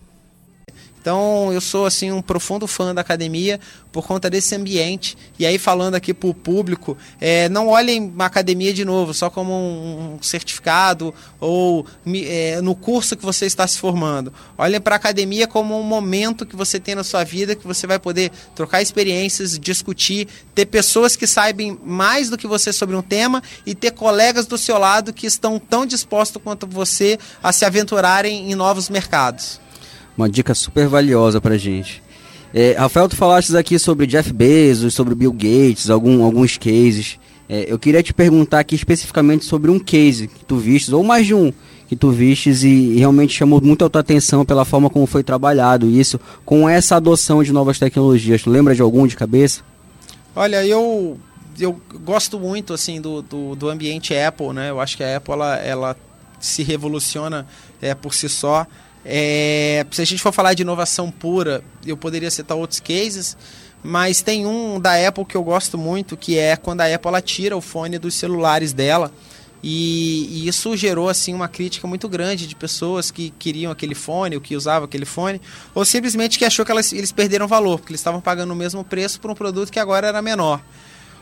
Então, 1.02 1.52
eu 1.52 1.60
sou 1.60 1.88
assim 1.88 2.12
um 2.12 2.22
profundo 2.22 2.68
fã 2.68 2.94
da 2.94 3.02
academia 3.02 3.60
por 3.92 4.06
conta 4.06 4.30
desse 4.30 4.54
ambiente. 4.54 5.18
E 5.40 5.48
aí, 5.48 5.58
falando 5.58 5.96
aqui 5.96 6.14
para 6.14 6.30
o 6.30 6.34
público, 6.34 6.96
é, 7.20 7.50
não 7.50 7.70
olhem 7.70 8.14
a 8.20 8.26
academia 8.26 8.72
de 8.72 8.86
novo 8.86 9.12
só 9.12 9.28
como 9.28 9.52
um, 9.52 10.20
certificado 10.22 11.12
ou 11.40 11.88
é, 12.06 12.62
no 12.62 12.76
curso 12.76 13.18
que 13.18 13.26
você 13.26 13.48
está 13.48 13.66
se 13.66 13.80
formando. 13.80 14.32
Olhem 14.56 14.80
para 14.80 14.94
a 14.94 14.98
academia 14.98 15.48
como 15.48 15.78
um 15.80 15.82
momento 15.82 16.46
que 16.46 16.56
você 16.56 16.80
tem 16.80 16.94
na 16.94 17.04
sua 17.04 17.24
vida 17.24 17.56
que 17.56 17.66
você 17.66 17.88
vai 17.88 17.98
poder 17.98 18.32
trocar 18.54 18.80
experiências, 18.84 19.58
discutir, 19.58 20.28
ter 20.54 20.68
pessoas 20.68 21.16
que 21.16 21.26
saibam 21.26 21.80
mais 21.84 22.30
do 22.30 22.38
que 22.38 22.46
você 22.46 22.72
sobre 22.72 22.96
um 22.96 23.02
tema 23.02 23.42
e 23.66 23.74
ter 23.74 23.90
colegas 23.90 24.46
do 24.46 24.58
seu 24.58 24.78
lado 24.78 25.12
que 25.12 25.26
estão 25.26 25.58
tão 25.58 25.84
dispostos 25.84 26.40
quanto 26.44 26.68
você 26.68 27.18
a 27.42 27.52
se 27.52 27.66
aventurarem 27.66 28.52
em 28.52 28.54
novos 28.54 28.88
mercados. 28.88 29.60
Uma 30.17 30.30
dica 30.30 30.54
super 30.54 30.88
valiosa 30.88 31.39
pra 31.39 31.58
gente. 31.58 32.04
É, 32.54 32.74
Rafael, 32.78 33.08
tu 33.08 33.15
falaste 33.15 33.56
aqui 33.56 33.80
sobre 33.80 34.06
Jeff 34.06 34.32
Bezos, 34.34 34.93
sobre 34.93 35.15
Bill 35.15 35.32
Gates, 35.32 35.89
algum, 35.89 36.24
alguns 36.24 36.58
cases. 36.58 37.17
É, 37.47 37.65
eu 37.67 37.80
queria 37.80 38.04
te 38.04 38.13
perguntar 38.13 38.60
aqui 38.60 38.76
especificamente 38.76 39.45
sobre 39.45 39.71
um 39.71 39.80
case 39.80 40.28
que 40.28 40.45
tu 40.45 40.58
vistes, 40.58 40.93
ou 40.93 41.04
mais 41.04 41.26
de 41.26 41.34
um 41.34 41.52
que 41.88 41.95
tu 41.97 42.10
vistes 42.10 42.63
e, 42.63 42.69
e 42.69 42.97
realmente 43.00 43.34
chamou 43.34 43.62
muito 43.62 43.84
a 43.84 43.89
tua 43.89 44.00
atenção 44.00 44.45
pela 44.45 44.63
forma 44.63 44.89
como 44.89 45.06
foi 45.06 45.24
trabalhado 45.24 45.89
isso, 45.89 46.17
com 46.45 46.67
essa 46.69 46.95
adoção 46.95 47.43
de 47.43 47.52
novas 47.52 47.78
tecnologias. 47.78 48.41
Tu 48.41 48.50
lembra 48.50 48.74
de 48.74 48.82
algum 48.82 49.06
de 49.06 49.17
cabeça? 49.17 49.62
Olha, 50.34 50.65
eu, 50.65 51.17
eu 51.60 51.76
gosto 52.06 52.39
muito 52.39 52.74
assim 52.74 53.02
do, 53.02 53.21
do, 53.21 53.56
do 53.56 53.69
ambiente 53.69 54.15
Apple, 54.15 54.54
né? 54.54 54.69
Eu 54.69 54.80
acho 54.80 54.95
que 54.95 55.04
a 55.04 55.17
Apple 55.17 55.34
ela, 55.34 55.58
ela 55.58 55.97
se 56.39 56.63
revoluciona 56.63 57.45
é, 57.82 57.93
por 57.93 58.13
si 58.13 58.30
só. 58.30 58.65
É, 59.06 59.86
se 59.92 60.02
a 60.02 60.06
gente 60.06 60.22
for 60.22 60.32
falar 60.32 60.54
de 60.54 60.62
inovação 60.62 61.10
pura, 61.10 61.64
eu 61.86 61.98
poderia 61.98 62.30
citar 62.30 62.56
outros 62.56 62.80
cases, 62.80 63.36
mas 63.84 64.22
tem 64.22 64.46
um 64.46 64.80
da 64.80 65.08
Apple 65.08 65.26
que 65.26 65.36
eu 65.36 65.44
gosto 65.44 65.78
muito, 65.78 66.16
que 66.16 66.38
é 66.38 66.56
quando 66.56 66.82
a 66.82 66.94
Apple 66.94 67.22
tira 67.24 67.58
o 67.58 67.62
fone 67.62 67.98
dos 67.98 68.14
celulares 68.14 68.74
dela. 68.74 69.12
E, 69.64 70.28
e, 70.32 70.48
isso 70.48 70.76
gerou 70.76 71.08
assim 71.08 71.36
uma 71.36 71.48
crítica 71.48 71.88
muito 71.88 72.10
grande 72.10 72.48
de 72.48 72.56
pessoas 72.56 73.12
que 73.12 73.32
queriam 73.38 73.72
aquele 73.72 73.94
fone, 73.94 74.36
ou 74.36 74.42
que 74.42 74.56
usavam 74.56 74.86
aquele 74.86 75.06
fone, 75.06 75.40
ou 75.76 75.86
simplesmente 75.86 76.40
que 76.40 76.46
achou 76.46 76.66
que 76.66 76.72
elas, 76.72 76.92
eles 76.92 77.12
perderam 77.12 77.48
valor, 77.48 77.78
porque 77.78 77.92
eles 77.92 78.00
estavam 78.00 78.20
pagando 78.20 78.52
o 78.52 78.56
mesmo 78.56 78.84
preço 78.84 79.20
por 79.20 79.30
um 79.30 79.36
produto 79.36 79.72
que 79.72 79.80
agora 79.80 80.08
era 80.08 80.22
menor. 80.22 80.62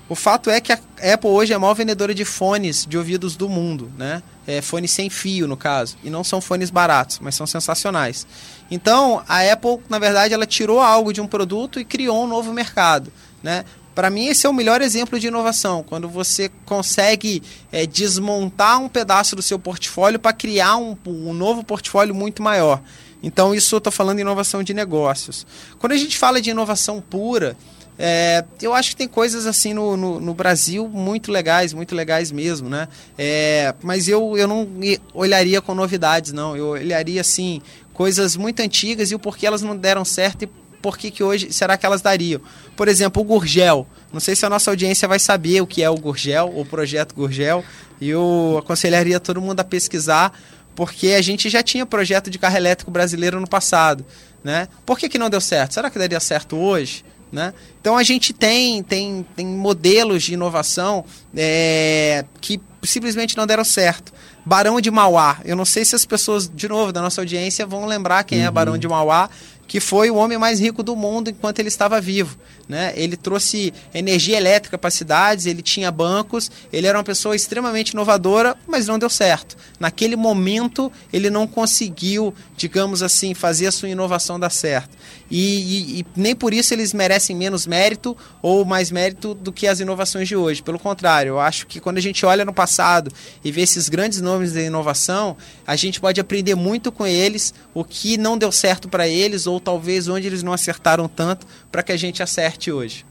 O 0.10 0.16
fato 0.16 0.50
é 0.50 0.60
que 0.60 0.74
a 0.74 0.80
Apple 1.14 1.30
hoje 1.30 1.54
é 1.54 1.56
a 1.56 1.60
maior 1.60 1.76
vendedora 1.76 2.16
de 2.16 2.26
fones 2.26 2.84
de 2.84 2.98
ouvidos 2.98 3.36
do 3.36 3.48
mundo, 3.48 3.92
né? 3.96 4.24
É, 4.48 4.60
fones 4.60 4.90
sem 4.90 5.08
fio, 5.08 5.48
no 5.48 5.56
caso. 5.56 5.96
E 6.04 6.10
não 6.10 6.24
são 6.24 6.42
fones 6.42 6.72
baratos, 6.72 7.20
mas 7.22 7.36
são 7.36 7.46
sensacionais. 7.46 8.26
Então, 8.72 9.24
a 9.28 9.44
Apple, 9.52 9.78
na 9.88 10.00
verdade, 10.00 10.34
ela 10.34 10.48
tirou 10.48 10.80
algo 10.80 11.14
de 11.14 11.22
um 11.22 11.28
produto 11.28 11.80
e 11.80 11.86
criou 11.86 12.24
um 12.24 12.28
novo 12.28 12.52
mercado, 12.52 13.14
né? 13.44 13.64
Para 13.94 14.10
mim, 14.10 14.28
esse 14.28 14.48
é 14.48 14.50
o 14.50 14.54
melhor 14.54 14.82
exemplo 14.82 15.20
de 15.20 15.28
inovação, 15.28 15.84
quando 15.84 16.10
você 16.10 16.50
consegue 16.66 17.44
é, 17.72 17.86
desmontar 17.86 18.80
um 18.80 18.90
pedaço 18.90 19.36
do 19.36 19.42
seu 19.44 19.60
portfólio 19.60 20.18
para 20.18 20.34
criar 20.34 20.78
um, 20.78 20.98
um 21.06 21.34
novo 21.34 21.64
portfólio 21.64 22.16
muito 22.16 22.42
maior. 22.42 22.82
Então, 23.22 23.54
isso 23.54 23.76
eu 23.76 23.80
estou 23.80 23.92
falando 23.92 24.16
de 24.16 24.22
inovação 24.22 24.64
de 24.64 24.74
negócios. 24.74 25.46
Quando 25.78 25.92
a 25.92 25.98
gente 25.98 26.18
fala 26.18 26.42
de 26.42 26.50
inovação 26.50 27.02
pura, 27.02 27.58
é, 28.02 28.46
eu 28.62 28.74
acho 28.74 28.92
que 28.92 28.96
tem 28.96 29.10
coisas 29.10 29.46
assim 29.46 29.74
no, 29.74 29.98
no, 29.98 30.22
no, 30.22 30.34
Brasil 30.34 30.88
muito 30.88 31.34
legais, 31.34 31.74
muito 31.74 31.94
legais 31.94 32.32
mesmo, 32.32 32.70
né? 32.70 32.88
É, 33.18 33.76
mas 33.84 34.08
eu, 34.08 34.38
eu 34.38 34.48
não 34.48 34.66
olharia 35.14 35.60
com 35.62 35.76
novidades, 35.76 36.32
não. 36.32 36.56
Eu 36.56 36.68
olharia, 36.70 37.20
assim, 37.20 37.62
coisas 37.94 38.38
muito 38.38 38.62
antigas 38.62 39.12
e 39.12 39.16
o 39.16 39.20
porquê 39.20 39.46
elas 39.46 39.62
não 39.62 39.76
deram 39.76 40.06
certo 40.06 40.44
e 40.44 40.48
por 40.82 40.98
que, 40.98 41.12
que 41.12 41.22
hoje 41.22 41.52
será 41.52 41.78
que 41.78 41.86
elas 41.86 42.02
dariam. 42.02 42.40
Por 42.74 42.88
exemplo, 42.88 43.22
o 43.22 43.26
Gurgel. 43.26 43.86
Não 44.14 44.22
sei 44.22 44.34
se 44.34 44.46
a 44.46 44.50
nossa 44.50 44.72
audiência 44.72 45.06
vai 45.06 45.20
saber 45.20 45.62
o 45.62 45.68
que 45.68 45.84
é 45.84 45.90
o 45.90 45.98
Gurgel, 45.98 46.54
o 46.56 46.64
projeto 46.64 47.14
Gurgel. 47.14 47.66
E 48.00 48.08
eu 48.08 48.56
aconselharia 48.58 49.20
todo 49.20 49.42
mundo 49.42 49.60
a 49.60 49.64
pesquisar, 49.66 50.32
porque 50.74 51.10
a 51.10 51.22
gente 51.22 51.50
já 51.50 51.62
tinha 51.62 51.86
projeto 51.86 52.30
de 52.30 52.40
carro 52.40 52.56
elétrico 52.56 52.90
brasileiro 52.90 53.42
no 53.42 53.48
passado. 53.48 54.06
Né? 54.42 54.70
Por 54.86 54.98
que, 54.98 55.10
que 55.10 55.18
não 55.18 55.30
deu 55.30 55.42
certo? 55.42 55.74
Será 55.74 55.90
que 55.90 56.00
daria 56.00 56.22
certo 56.22 56.56
hoje? 56.56 57.04
Né? 57.32 57.54
Então 57.80 57.96
a 57.96 58.04
gente 58.04 58.34
tem, 58.34 58.82
tem, 58.82 59.26
tem 59.36 59.46
modelos 59.46 60.24
de 60.24 60.34
inovação 60.34 61.06
é, 61.36 62.26
que 62.42 62.60
simplesmente 62.82 63.38
não 63.38 63.46
deram 63.46 63.64
certo. 63.64 64.12
Barão 64.46 64.82
de 64.82 64.90
Mauá, 64.90 65.38
eu 65.46 65.56
não 65.56 65.66
sei 65.66 65.86
se 65.86 65.96
as 65.96 66.06
pessoas, 66.06 66.50
de 66.50 66.68
novo, 66.68 66.92
da 66.92 67.02
nossa 67.02 67.22
audiência 67.22 67.68
vão 67.68 67.86
lembrar 67.86 68.24
quem 68.24 68.40
uhum. 68.40 68.48
é 68.48 68.52
Barão 68.52 68.78
de 68.78 68.88
Mauá, 68.88 69.30
que 69.70 69.80
foi 69.80 70.10
o 70.10 70.16
homem 70.16 70.36
mais 70.36 70.60
rico 70.60 70.82
do 70.82 70.96
mundo 70.96 71.30
enquanto 71.30 71.60
ele 71.60 71.68
estava 71.68 72.02
vivo. 72.02 72.36
Né? 72.68 72.92
Ele 72.96 73.16
trouxe 73.16 73.72
energia 73.94 74.36
elétrica 74.36 74.80
para 74.80 74.90
cidades, 74.90 75.46
ele 75.46 75.62
tinha 75.62 75.92
bancos, 75.92 76.52
ele 76.74 76.88
era 76.88 76.98
uma 76.98 77.04
pessoa 77.04 77.36
extremamente 77.36 77.92
inovadora, 77.92 78.58
mas 78.68 78.88
não 78.88 78.98
deu 78.98 79.10
certo. 79.10 79.56
Naquele 79.80 80.16
momento, 80.16 80.92
ele 81.14 81.30
não 81.30 81.46
conseguiu, 81.46 82.34
digamos 82.58 83.04
assim, 83.04 83.36
fazer 83.36 83.68
a 83.68 83.72
sua 83.72 83.90
inovação 83.90 84.40
dar 84.40 84.50
certo. 84.50 84.98
E, 85.32 85.38
e, 85.38 86.00
e, 86.00 86.06
nem 86.16 86.36
por 86.36 86.54
isso 86.54 86.74
eles 86.74 86.92
merecem 86.92 87.36
menos 87.36 87.68
mérito 87.68 88.18
ou 88.42 88.66
mais 88.66 88.90
mérito 88.90 89.36
do 89.36 89.52
que 89.52 89.68
as 89.68 89.80
inovações 89.80 90.28
de 90.28 90.36
hoje. 90.36 90.64
Pelo 90.64 90.80
contrário, 90.80 91.30
eu 91.30 91.40
acho 91.40 91.68
que 91.68 91.80
quando 91.80 91.98
a 91.98 92.02
gente 92.02 92.26
olha 92.26 92.44
no 92.44 92.54
passado 92.54 93.12
e 93.44 93.52
vê 93.52 93.62
esses 93.62 93.90
grandes 93.90 94.22
nomes 94.22 94.54
de 94.54 94.66
inovação, 94.66 95.38
a 95.68 95.76
gente 95.76 96.00
pode 96.00 96.20
aprender 96.20 96.56
muito 96.56 96.92
com 96.92 97.06
eles, 97.06 97.54
o 97.74 97.84
que 97.84 98.18
não 98.18 98.38
deu 98.38 98.52
certo 98.52 98.90
para 98.90 99.08
eles 99.08 99.46
ou 99.46 99.59
talvez 99.60 100.08
onde 100.08 100.28
eles 100.28 100.44
não 100.44 100.54
acertaram 100.54 101.08
tanto 101.08 101.46
para 101.72 101.84
que 101.84 101.92
a 101.92 101.98
gente 101.98 102.24
acerte 102.24 102.72
hoje. 102.72 103.06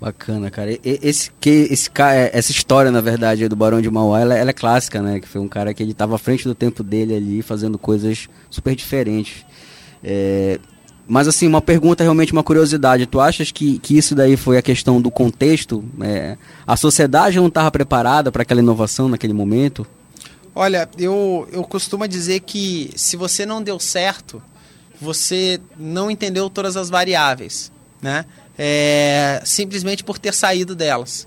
Bacana, 0.00 0.48
cara. 0.48 0.78
Esse, 0.84 1.30
que, 1.40 1.50
esse, 1.70 1.90
é, 1.98 2.30
essa 2.32 2.52
história, 2.52 2.90
na 2.90 3.00
verdade, 3.00 3.48
do 3.48 3.56
Barão 3.56 3.80
de 3.80 3.90
Mauá, 3.90 4.20
ela, 4.20 4.34
ela, 4.36 4.50
é 4.50 4.52
clássica, 4.52 5.02
né? 5.02 5.18
Que 5.18 5.26
foi 5.26 5.40
um 5.40 5.48
cara 5.48 5.74
que 5.74 5.82
ele 5.82 5.90
estava 5.90 6.14
à 6.14 6.18
frente 6.18 6.44
do 6.44 6.54
tempo 6.54 6.84
dele 6.84 7.16
ali, 7.16 7.42
fazendo 7.42 7.76
coisas 7.76 8.28
super 8.48 8.76
diferentes. 8.76 9.44
É, 10.02 10.60
mas 11.08 11.26
assim, 11.26 11.48
uma 11.48 11.62
pergunta, 11.62 12.04
realmente 12.04 12.32
uma 12.32 12.44
curiosidade. 12.44 13.06
Tu 13.06 13.18
achas 13.18 13.50
que, 13.50 13.78
que 13.80 13.96
isso 13.96 14.14
daí 14.14 14.36
foi 14.36 14.58
a 14.58 14.62
questão 14.62 15.00
do 15.00 15.10
contexto? 15.10 15.82
É, 16.00 16.36
a 16.64 16.76
sociedade 16.76 17.38
não 17.38 17.48
estava 17.48 17.70
preparada 17.70 18.30
para 18.30 18.42
aquela 18.42 18.60
inovação 18.60 19.08
naquele 19.08 19.32
momento? 19.32 19.84
Olha, 20.54 20.88
eu, 20.98 21.48
eu 21.50 21.64
costumo 21.64 22.06
dizer 22.06 22.40
que 22.40 22.90
se 22.94 23.16
você 23.16 23.46
não 23.46 23.62
deu 23.62 23.80
certo, 23.80 24.42
você 25.00 25.60
não 25.76 26.10
entendeu 26.10 26.50
todas 26.50 26.76
as 26.76 26.90
variáveis, 26.90 27.70
né? 28.02 28.24
É, 28.58 29.40
simplesmente 29.44 30.02
por 30.02 30.18
ter 30.18 30.34
saído 30.34 30.74
delas. 30.74 31.26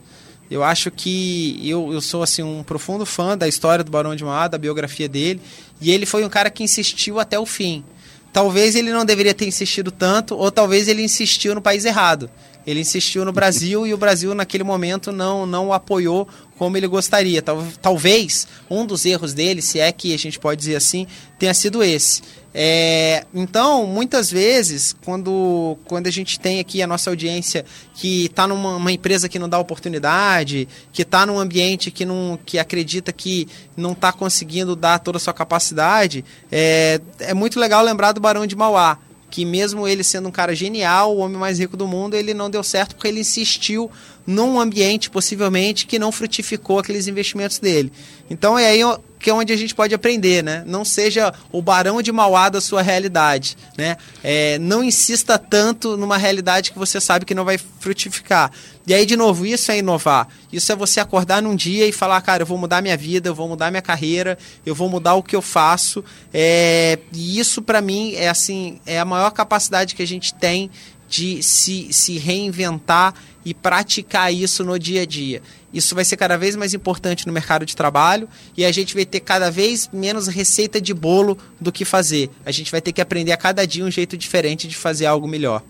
Eu 0.50 0.64
acho 0.64 0.92
que 0.92 1.58
eu, 1.64 1.94
eu 1.94 2.02
sou 2.02 2.22
assim 2.22 2.44
um 2.44 2.62
profundo 2.62 3.06
fã 3.06 3.38
da 3.38 3.48
história 3.48 3.86
do 3.86 3.92
Barão 3.92 4.16
de 4.16 4.24
Mauá, 4.24 4.50
da 4.50 4.58
biografia 4.58 5.08
dele, 5.08 5.42
e 5.80 5.92
ele 5.92 6.06
foi 6.06 6.26
um 6.26 6.30
cara 6.30 6.50
que 6.50 6.62
insistiu 6.62 7.22
até 7.22 7.40
o 7.40 7.46
fim. 7.46 7.86
Talvez 8.34 8.76
ele 8.76 8.92
não 8.92 9.06
deveria 9.06 9.34
ter 9.34 9.46
insistido 9.46 9.92
tanto, 9.92 10.36
ou 10.36 10.52
talvez 10.52 10.90
ele 10.90 11.02
insistiu 11.02 11.56
no 11.56 11.62
país 11.62 11.86
errado. 11.86 12.30
Ele 12.72 12.82
insistiu 12.82 13.24
no 13.26 13.32
Brasil 13.32 13.86
e 13.86 13.94
o 13.94 13.98
Brasil 13.98 14.34
naquele 14.34 14.64
momento 14.64 15.12
não, 15.12 15.46
não 15.46 15.68
o 15.68 15.74
apoiou 15.74 16.28
como 16.58 16.78
ele 16.78 16.88
gostaria. 16.88 17.44
Talvez 17.82 18.48
um 18.70 18.86
dos 18.86 19.06
erros 19.06 19.34
dele, 19.34 19.62
se 19.62 19.80
é 19.80 19.92
que 19.92 20.14
a 20.14 20.18
gente 20.18 20.40
pode 20.40 20.60
dizer 20.60 20.76
assim, 20.76 21.08
tenha 21.38 21.54
sido 21.54 21.84
esse. 21.84 22.22
É, 22.54 23.26
então, 23.34 23.88
muitas 23.88 24.30
vezes, 24.30 24.96
quando, 25.06 25.78
quando 25.86 26.08
a 26.08 26.12
gente 26.12 26.40
tem 26.40 26.60
aqui 26.60 26.82
a 26.82 26.88
nossa 26.88 27.10
audiência 27.10 27.66
que 27.94 28.26
está 28.26 28.48
numa 28.48 28.92
empresa 28.92 29.30
que 29.30 29.40
não 29.40 29.48
dá 29.48 29.58
oportunidade, 29.58 30.68
que 30.92 31.02
está 31.02 31.26
num 31.26 31.40
ambiente 31.40 31.90
que, 31.90 32.06
não, 32.06 32.38
que 32.46 32.60
acredita 32.60 33.12
que 33.12 33.48
não 33.76 33.94
está 33.94 34.12
conseguindo 34.12 34.76
dar 34.76 35.00
toda 35.00 35.18
a 35.18 35.20
sua 35.20 35.34
capacidade, 35.34 36.26
é, 36.52 37.00
é 37.20 37.34
muito 37.34 37.60
legal 37.60 37.84
lembrar 37.84 38.12
do 38.12 38.20
Barão 38.20 38.46
de 38.46 38.56
Mauá 38.56 39.00
que 39.32 39.46
mesmo 39.46 39.88
ele 39.88 40.04
sendo 40.04 40.28
um 40.28 40.32
cara 40.32 40.54
genial, 40.54 41.16
o 41.16 41.20
homem 41.20 41.38
mais 41.38 41.58
rico 41.58 41.78
do 41.78 41.88
mundo, 41.88 42.16
ele 42.16 42.34
não 42.34 42.50
deu 42.50 42.62
certo 42.62 42.96
porque 42.96 43.08
ele 43.08 43.22
insistiu 43.22 43.90
num 44.28 44.60
ambiente 44.60 45.10
possivelmente 45.10 45.88
que 45.88 45.98
não 45.98 46.12
frutificou 46.12 46.78
aqueles 46.78 47.08
investimentos 47.08 47.58
dele. 47.58 47.92
Então 48.30 48.60
é 48.60 48.68
aí 48.68 48.82
que 49.22 49.30
é 49.30 49.34
onde 49.34 49.54
a 49.54 49.58
gente 49.58 49.76
pode 49.76 49.94
aprender, 49.94 50.44
né? 50.44 50.64
Não 50.66 50.84
seja 50.84 51.34
o 51.52 51.62
barão 51.62 52.02
de 52.02 52.12
Mauá 52.12 52.50
da 52.50 52.60
sua 52.60 52.82
realidade, 52.82 53.56
né? 53.78 53.98
É, 54.24 54.58
não 54.60 54.84
insista 54.84 55.38
tanto 55.38 55.96
numa 55.96 56.18
realidade 56.18 56.72
que 56.72 56.80
você 56.80 57.00
sabe 57.00 57.26
que 57.26 57.36
não 57.36 57.46
vai 57.46 57.58
frutificar. 57.58 58.52
E 58.86 58.94
aí, 58.94 59.06
de 59.06 59.16
novo, 59.16 59.46
isso 59.46 59.72
é 59.72 59.78
inovar. 59.78 60.28
Isso 60.52 60.72
é 60.72 60.76
você 60.76 61.00
acordar 61.00 61.42
num 61.42 61.56
dia 61.56 61.86
e 61.86 61.92
falar, 61.92 62.20
cara, 62.22 62.42
eu 62.42 62.48
vou 62.48 62.58
mudar 62.58 62.82
minha 62.82 62.98
vida, 62.98 63.30
eu 63.30 63.36
vou 63.36 63.48
mudar 63.48 63.70
minha 63.70 63.82
carreira, 63.82 64.38
eu 64.66 64.74
vou 64.74 64.90
mudar 64.90 65.14
o 65.14 65.24
que 65.24 65.36
eu 65.36 65.42
faço. 65.42 66.04
É, 66.34 66.98
e 67.14 67.40
isso, 67.40 67.62
para 67.62 67.80
mim, 67.80 68.16
é 68.16 68.28
assim, 68.28 68.80
é 68.86 69.00
a 69.00 69.06
maior 69.06 69.30
capacidade 69.32 69.94
que 69.94 70.02
a 70.02 70.08
gente 70.08 70.34
tem 70.34 70.72
de 71.12 71.44
se, 71.44 71.92
se 71.92 72.18
reinventar 72.18 73.14
e 73.44 73.54
praticar 73.54 74.34
isso 74.34 74.64
no 74.64 74.80
dia 74.80 75.02
a 75.02 75.06
dia. 75.06 75.42
Isso 75.74 75.94
vai 75.94 76.06
ser 76.06 76.16
cada 76.16 76.38
vez 76.38 76.56
mais 76.56 76.74
importante 76.74 77.28
no 77.28 77.34
mercado 77.34 77.66
de 77.66 77.76
trabalho 77.76 78.30
e 78.56 78.64
a 78.64 78.72
gente 78.72 78.96
vai 78.96 79.06
ter 79.06 79.20
cada 79.20 79.52
vez 79.52 79.90
menos 79.92 80.28
receita 80.28 80.80
de 80.80 80.94
bolo 80.94 81.38
do 81.60 81.70
que 81.72 81.84
fazer. 81.84 82.30
A 82.46 82.52
gente 82.52 82.72
vai 82.72 82.80
ter 82.80 82.94
que 82.94 83.02
aprender 83.02 83.34
a 83.34 83.38
cada 83.38 83.68
dia 83.68 83.84
um 83.84 83.92
jeito 83.92 84.18
diferente 84.18 84.70
de 84.70 84.76
fazer 84.76 85.06
algo 85.06 85.28
melhor. 85.28 85.62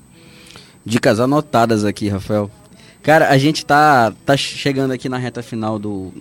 Dicas 0.85 1.19
anotadas 1.19 1.83
aqui, 1.83 2.07
Rafael. 2.07 2.49
Cara, 3.01 3.29
a 3.29 3.37
gente 3.37 3.65
tá, 3.65 4.13
tá 4.23 4.37
chegando 4.37 4.91
aqui 4.91 5.09
na 5.09 5.17
reta 5.17 5.41
final 5.41 5.79
do, 5.79 6.13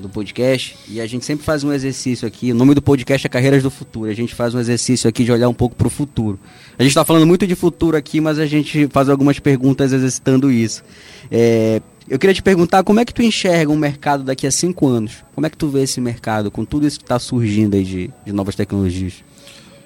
do 0.00 0.08
podcast 0.08 0.76
e 0.88 1.00
a 1.00 1.06
gente 1.06 1.24
sempre 1.24 1.44
faz 1.44 1.62
um 1.62 1.72
exercício 1.72 2.26
aqui. 2.26 2.52
O 2.52 2.54
nome 2.54 2.74
do 2.74 2.82
podcast 2.82 3.26
é 3.26 3.30
Carreiras 3.30 3.62
do 3.62 3.70
Futuro. 3.70 4.10
A 4.10 4.14
gente 4.14 4.34
faz 4.34 4.54
um 4.54 4.58
exercício 4.58 5.08
aqui 5.08 5.24
de 5.24 5.30
olhar 5.30 5.48
um 5.48 5.54
pouco 5.54 5.76
para 5.76 5.86
o 5.86 5.90
futuro. 5.90 6.38
A 6.78 6.82
gente 6.82 6.90
está 6.90 7.04
falando 7.04 7.26
muito 7.26 7.46
de 7.46 7.54
futuro 7.54 7.96
aqui, 7.96 8.20
mas 8.20 8.38
a 8.38 8.46
gente 8.46 8.88
faz 8.88 9.08
algumas 9.08 9.38
perguntas 9.38 9.92
exercitando 9.92 10.50
isso. 10.50 10.82
É, 11.30 11.80
eu 12.08 12.18
queria 12.18 12.34
te 12.34 12.42
perguntar 12.42 12.82
como 12.82 12.98
é 12.98 13.04
que 13.04 13.14
tu 13.14 13.22
enxerga 13.22 13.70
um 13.70 13.76
mercado 13.76 14.24
daqui 14.24 14.46
a 14.46 14.50
cinco 14.50 14.88
anos? 14.88 15.24
Como 15.34 15.46
é 15.46 15.50
que 15.50 15.56
tu 15.56 15.68
vê 15.68 15.82
esse 15.82 16.00
mercado 16.00 16.50
com 16.50 16.64
tudo 16.64 16.86
isso 16.86 16.98
que 16.98 17.04
está 17.04 17.18
surgindo 17.18 17.76
aí 17.76 17.84
de, 17.84 18.10
de 18.24 18.32
novas 18.32 18.56
tecnologias? 18.56 19.22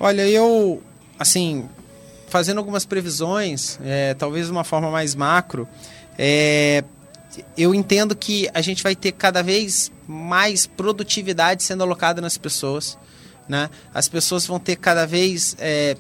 Olha, 0.01 0.27
eu, 0.27 0.83
assim, 1.19 1.65
fazendo 2.29 2.59
algumas 2.59 2.85
previsões, 2.85 3.79
é, 3.85 4.15
talvez 4.15 4.47
de 4.47 4.53
uma 4.53 4.65
forma 4.65 4.91
mais 4.91 5.15
macro, 5.15 5.69
é, 6.19 6.83
eu 7.57 7.75
entendo 7.75 8.15
que 8.15 8.49
a 8.53 8.61
gente 8.61 8.83
vai 8.83 8.95
ter 8.95 9.13
cada 9.13 9.43
vez 9.43 9.91
mais 10.07 10.67
produtividade 10.67 11.63
sendo 11.63 11.83
alocada 11.83 12.21
nas 12.21 12.37
pessoas. 12.37 12.99
Né? 13.49 13.71
As 13.93 14.09
pessoas 14.09 14.47
vão 14.47 14.59
ter 14.59 14.77
cada 14.77 15.07
vez 15.07 15.57
é, 15.59 15.97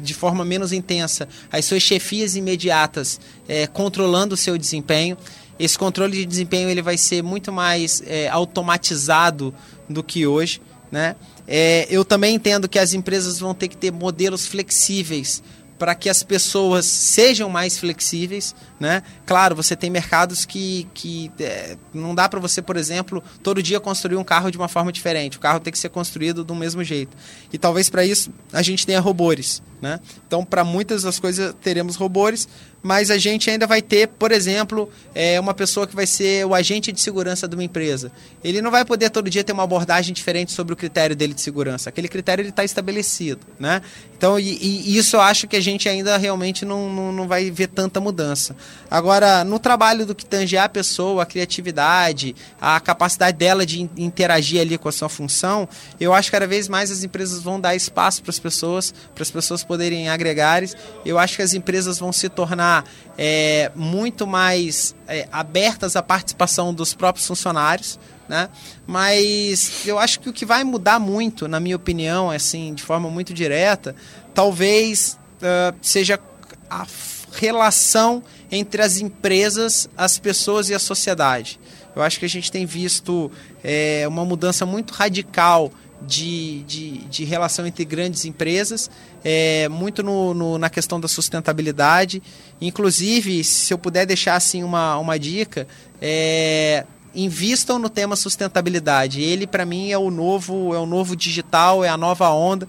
de 0.00 0.14
forma 0.14 0.44
menos 0.44 0.72
intensa 0.72 1.28
as 1.50 1.64
suas 1.64 1.82
chefias 1.82 2.36
imediatas 2.36 3.20
é, 3.48 3.66
controlando 3.66 4.34
o 4.34 4.38
seu 4.38 4.56
desempenho. 4.56 5.16
Esse 5.58 5.76
controle 5.76 6.16
de 6.16 6.24
desempenho 6.24 6.68
ele 6.68 6.82
vai 6.82 6.96
ser 6.96 7.22
muito 7.22 7.52
mais 7.52 8.02
é, 8.06 8.28
automatizado 8.28 9.52
do 9.88 10.02
que 10.02 10.26
hoje. 10.26 10.60
Né? 10.90 11.16
É, 11.46 11.86
eu 11.90 12.04
também 12.04 12.34
entendo 12.34 12.68
que 12.68 12.78
as 12.78 12.94
empresas 12.94 13.38
vão 13.38 13.54
ter 13.54 13.68
que 13.68 13.76
ter 13.76 13.92
modelos 13.92 14.46
flexíveis 14.46 15.42
para 15.78 15.94
que 15.94 16.08
as 16.08 16.22
pessoas 16.22 16.84
sejam 16.84 17.48
mais 17.48 17.78
flexíveis, 17.78 18.54
né? 18.78 19.02
Claro, 19.26 19.56
você 19.56 19.74
tem 19.74 19.90
mercados 19.90 20.44
que, 20.44 20.86
que 20.94 21.30
é, 21.40 21.76
não 21.92 22.14
dá 22.14 22.28
para 22.28 22.38
você, 22.38 22.62
por 22.62 22.76
exemplo, 22.76 23.22
todo 23.42 23.62
dia 23.62 23.80
construir 23.80 24.16
um 24.16 24.24
carro 24.24 24.50
de 24.50 24.56
uma 24.56 24.68
forma 24.68 24.92
diferente. 24.92 25.36
O 25.36 25.40
carro 25.40 25.60
tem 25.60 25.72
que 25.72 25.78
ser 25.78 25.88
construído 25.88 26.44
do 26.44 26.54
mesmo 26.54 26.84
jeito. 26.84 27.16
E 27.52 27.58
talvez 27.58 27.90
para 27.90 28.04
isso 28.04 28.30
a 28.52 28.62
gente 28.62 28.86
tenha 28.86 29.00
robôs, 29.00 29.62
né? 29.80 30.00
Então, 30.26 30.44
para 30.44 30.64
muitas 30.64 31.02
das 31.02 31.18
coisas 31.18 31.54
teremos 31.60 31.96
robôs, 31.96 32.48
mas 32.82 33.10
a 33.10 33.18
gente 33.18 33.50
ainda 33.50 33.66
vai 33.66 33.82
ter, 33.82 34.08
por 34.08 34.30
exemplo, 34.30 34.88
é, 35.14 35.38
uma 35.40 35.52
pessoa 35.52 35.86
que 35.86 35.96
vai 35.96 36.06
ser 36.06 36.46
o 36.46 36.54
agente 36.54 36.92
de 36.92 37.00
segurança 37.00 37.48
de 37.48 37.54
uma 37.56 37.64
empresa. 37.64 38.12
Ele 38.42 38.62
não 38.62 38.70
vai 38.70 38.84
poder 38.84 39.10
todo 39.10 39.28
dia 39.28 39.42
ter 39.42 39.52
uma 39.52 39.64
abordagem 39.64 40.14
diferente 40.14 40.52
sobre 40.52 40.72
o 40.72 40.76
critério 40.76 41.16
dele 41.16 41.34
de 41.34 41.40
segurança. 41.40 41.88
Aquele 41.88 42.08
critério 42.08 42.46
está 42.46 42.64
estabelecido, 42.64 43.40
né? 43.58 43.82
Então, 44.16 44.38
e, 44.38 44.56
e, 44.60 44.96
isso 44.96 45.16
eu 45.16 45.20
acho 45.20 45.48
que 45.48 45.56
a 45.56 45.60
gente 45.60 45.88
ainda 45.88 46.16
realmente 46.16 46.64
não, 46.64 46.92
não, 46.92 47.12
não 47.12 47.28
vai 47.28 47.50
ver 47.50 47.68
tanta 47.68 48.00
mudança. 48.00 48.56
Agora, 48.90 49.44
no 49.44 49.58
trabalho 49.58 50.06
do 50.06 50.14
que 50.14 50.24
tange 50.24 50.56
a 50.56 50.68
pessoa, 50.68 51.22
a 51.22 51.26
criatividade, 51.26 52.34
a 52.60 52.80
capacidade 52.80 53.36
dela 53.36 53.66
de 53.66 53.82
interagir 53.96 54.60
ali 54.60 54.78
com 54.78 54.88
a 54.88 54.92
sua 54.92 55.08
função, 55.08 55.68
eu 56.00 56.14
acho 56.14 56.28
que 56.28 56.32
cada 56.32 56.46
vez 56.46 56.68
mais 56.68 56.90
as 56.90 57.02
empresas 57.02 57.42
vão 57.42 57.60
dar 57.60 57.74
espaço 57.74 58.22
para 58.22 58.30
as 58.30 58.38
pessoas, 58.38 58.94
para 59.14 59.22
as 59.22 59.30
pessoas 59.30 59.62
poderem 59.62 60.08
agregar. 60.08 60.62
Eu 61.04 61.18
acho 61.18 61.36
que 61.36 61.42
as 61.42 61.52
empresas 61.52 61.98
vão 61.98 62.12
se 62.12 62.28
tornar 62.28 62.84
é, 63.16 63.70
muito 63.74 64.26
mais 64.26 64.94
é, 65.06 65.28
abertas 65.30 65.94
à 65.94 66.02
participação 66.02 66.72
dos 66.72 66.94
próprios 66.94 67.26
funcionários. 67.26 67.98
Né? 68.28 68.48
Mas 68.86 69.86
eu 69.86 69.98
acho 69.98 70.20
que 70.20 70.28
o 70.28 70.32
que 70.32 70.44
vai 70.44 70.62
mudar 70.62 70.98
muito, 70.98 71.48
na 71.48 71.58
minha 71.58 71.76
opinião, 71.76 72.30
assim, 72.30 72.74
de 72.74 72.82
forma 72.82 73.08
muito 73.08 73.32
direta, 73.32 73.96
talvez 74.34 75.18
uh, 75.40 75.74
seja 75.80 76.20
a 76.68 76.86
relação 77.32 78.22
entre 78.50 78.82
as 78.82 78.98
empresas, 78.98 79.88
as 79.96 80.18
pessoas 80.18 80.68
e 80.70 80.74
a 80.74 80.78
sociedade. 80.78 81.60
Eu 81.94 82.02
acho 82.02 82.18
que 82.18 82.24
a 82.24 82.28
gente 82.28 82.50
tem 82.50 82.64
visto 82.64 83.30
é, 83.62 84.04
uma 84.08 84.24
mudança 84.24 84.64
muito 84.64 84.92
radical 84.92 85.72
de, 86.00 86.62
de, 86.62 86.98
de, 86.98 87.24
relação 87.24 87.66
entre 87.66 87.84
grandes 87.84 88.24
empresas, 88.24 88.88
é, 89.24 89.68
muito 89.68 90.02
no, 90.02 90.32
no, 90.32 90.58
na 90.58 90.70
questão 90.70 91.00
da 91.00 91.08
sustentabilidade. 91.08 92.22
Inclusive, 92.60 93.42
se 93.42 93.72
eu 93.74 93.78
puder 93.78 94.06
deixar 94.06 94.36
assim 94.36 94.62
uma, 94.62 94.96
uma 94.98 95.18
dica, 95.18 95.66
é, 96.00 96.84
invistam 97.14 97.78
no 97.78 97.88
tema 97.88 98.14
sustentabilidade. 98.14 99.20
Ele, 99.20 99.46
para 99.46 99.64
mim, 99.64 99.90
é 99.90 99.98
o 99.98 100.10
novo, 100.10 100.74
é 100.74 100.78
o 100.78 100.86
novo 100.86 101.16
digital, 101.16 101.84
é 101.84 101.88
a 101.88 101.96
nova 101.96 102.30
onda. 102.30 102.68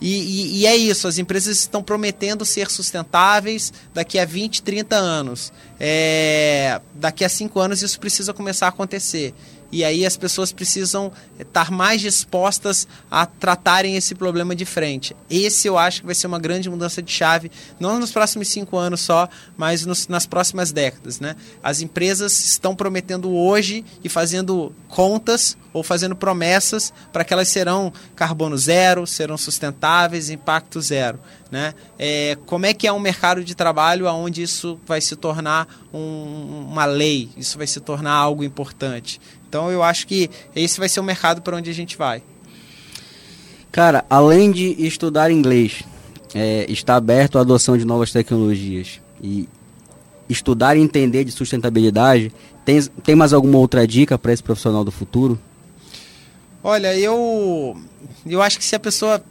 E, 0.00 0.16
e, 0.16 0.60
e, 0.60 0.66
é 0.66 0.76
isso, 0.76 1.08
as 1.08 1.18
empresas 1.18 1.58
estão 1.58 1.82
prometendo 1.82 2.44
ser 2.44 2.70
sustentáveis 2.70 3.72
daqui 3.92 4.18
a 4.18 4.24
20, 4.24 4.62
30 4.62 4.94
anos. 4.94 5.52
É, 5.78 6.80
daqui 6.94 7.24
a 7.24 7.28
5 7.28 7.58
anos 7.58 7.82
isso 7.82 7.98
precisa 7.98 8.32
começar 8.32 8.66
a 8.66 8.68
acontecer. 8.68 9.34
E 9.70 9.84
aí 9.84 10.06
as 10.06 10.16
pessoas 10.16 10.50
precisam 10.50 11.12
estar 11.38 11.70
mais 11.70 12.00
dispostas 12.00 12.88
a 13.10 13.26
tratarem 13.26 13.96
esse 13.96 14.14
problema 14.14 14.54
de 14.54 14.64
frente. 14.64 15.14
Esse 15.28 15.68
eu 15.68 15.76
acho 15.76 16.00
que 16.00 16.06
vai 16.06 16.14
ser 16.14 16.26
uma 16.26 16.38
grande 16.38 16.70
mudança 16.70 17.02
de 17.02 17.12
chave, 17.12 17.50
não 17.78 17.98
nos 17.98 18.10
próximos 18.10 18.48
cinco 18.48 18.78
anos 18.78 19.00
só, 19.00 19.28
mas 19.56 19.84
nos, 19.84 20.08
nas 20.08 20.26
próximas 20.26 20.72
décadas. 20.72 21.20
Né? 21.20 21.36
As 21.62 21.80
empresas 21.80 22.44
estão 22.44 22.74
prometendo 22.74 23.30
hoje 23.30 23.84
e 24.02 24.08
fazendo 24.08 24.72
contas 24.88 25.56
ou 25.72 25.82
fazendo 25.82 26.16
promessas 26.16 26.92
para 27.12 27.24
que 27.24 27.32
elas 27.32 27.48
serão 27.48 27.92
carbono 28.16 28.56
zero, 28.56 29.06
serão 29.06 29.36
sustentáveis, 29.36 30.30
impacto 30.30 30.80
zero. 30.80 31.20
Né? 31.50 31.74
É, 31.98 32.36
como 32.46 32.66
é 32.66 32.74
que 32.74 32.86
é 32.86 32.92
um 32.92 32.98
mercado 32.98 33.42
de 33.42 33.54
trabalho 33.54 34.06
onde 34.06 34.42
isso 34.42 34.78
vai 34.86 35.00
se 35.00 35.16
tornar 35.16 35.66
um, 35.92 36.66
uma 36.70 36.84
lei, 36.84 37.30
isso 37.36 37.56
vai 37.56 37.66
se 37.66 37.80
tornar 37.80 38.12
algo 38.12 38.44
importante? 38.44 39.20
Então 39.48 39.70
eu 39.70 39.82
acho 39.82 40.06
que 40.06 40.30
esse 40.54 40.78
vai 40.78 40.88
ser 40.88 41.00
o 41.00 41.04
mercado 41.04 41.40
para 41.40 41.56
onde 41.56 41.70
a 41.70 41.74
gente 41.74 41.96
vai. 41.96 42.22
Cara, 43.72 44.04
além 44.08 44.50
de 44.50 44.74
estudar 44.78 45.30
inglês, 45.30 45.82
é, 46.34 46.66
está 46.68 46.96
aberto 46.96 47.38
à 47.38 47.40
adoção 47.40 47.76
de 47.76 47.84
novas 47.84 48.12
tecnologias 48.12 49.00
e 49.22 49.48
estudar 50.28 50.76
e 50.76 50.80
entender 50.80 51.24
de 51.24 51.32
sustentabilidade, 51.32 52.32
tem, 52.64 52.82
tem 53.02 53.14
mais 53.14 53.32
alguma 53.32 53.58
outra 53.58 53.86
dica 53.86 54.18
para 54.18 54.32
esse 54.32 54.42
profissional 54.42 54.84
do 54.84 54.90
futuro? 54.90 55.38
Olha, 56.62 56.94
eu 56.96 57.76
eu 58.26 58.42
acho 58.42 58.58
que 58.58 58.64
se 58.64 58.76
a 58.76 58.80
pessoa 58.80 59.22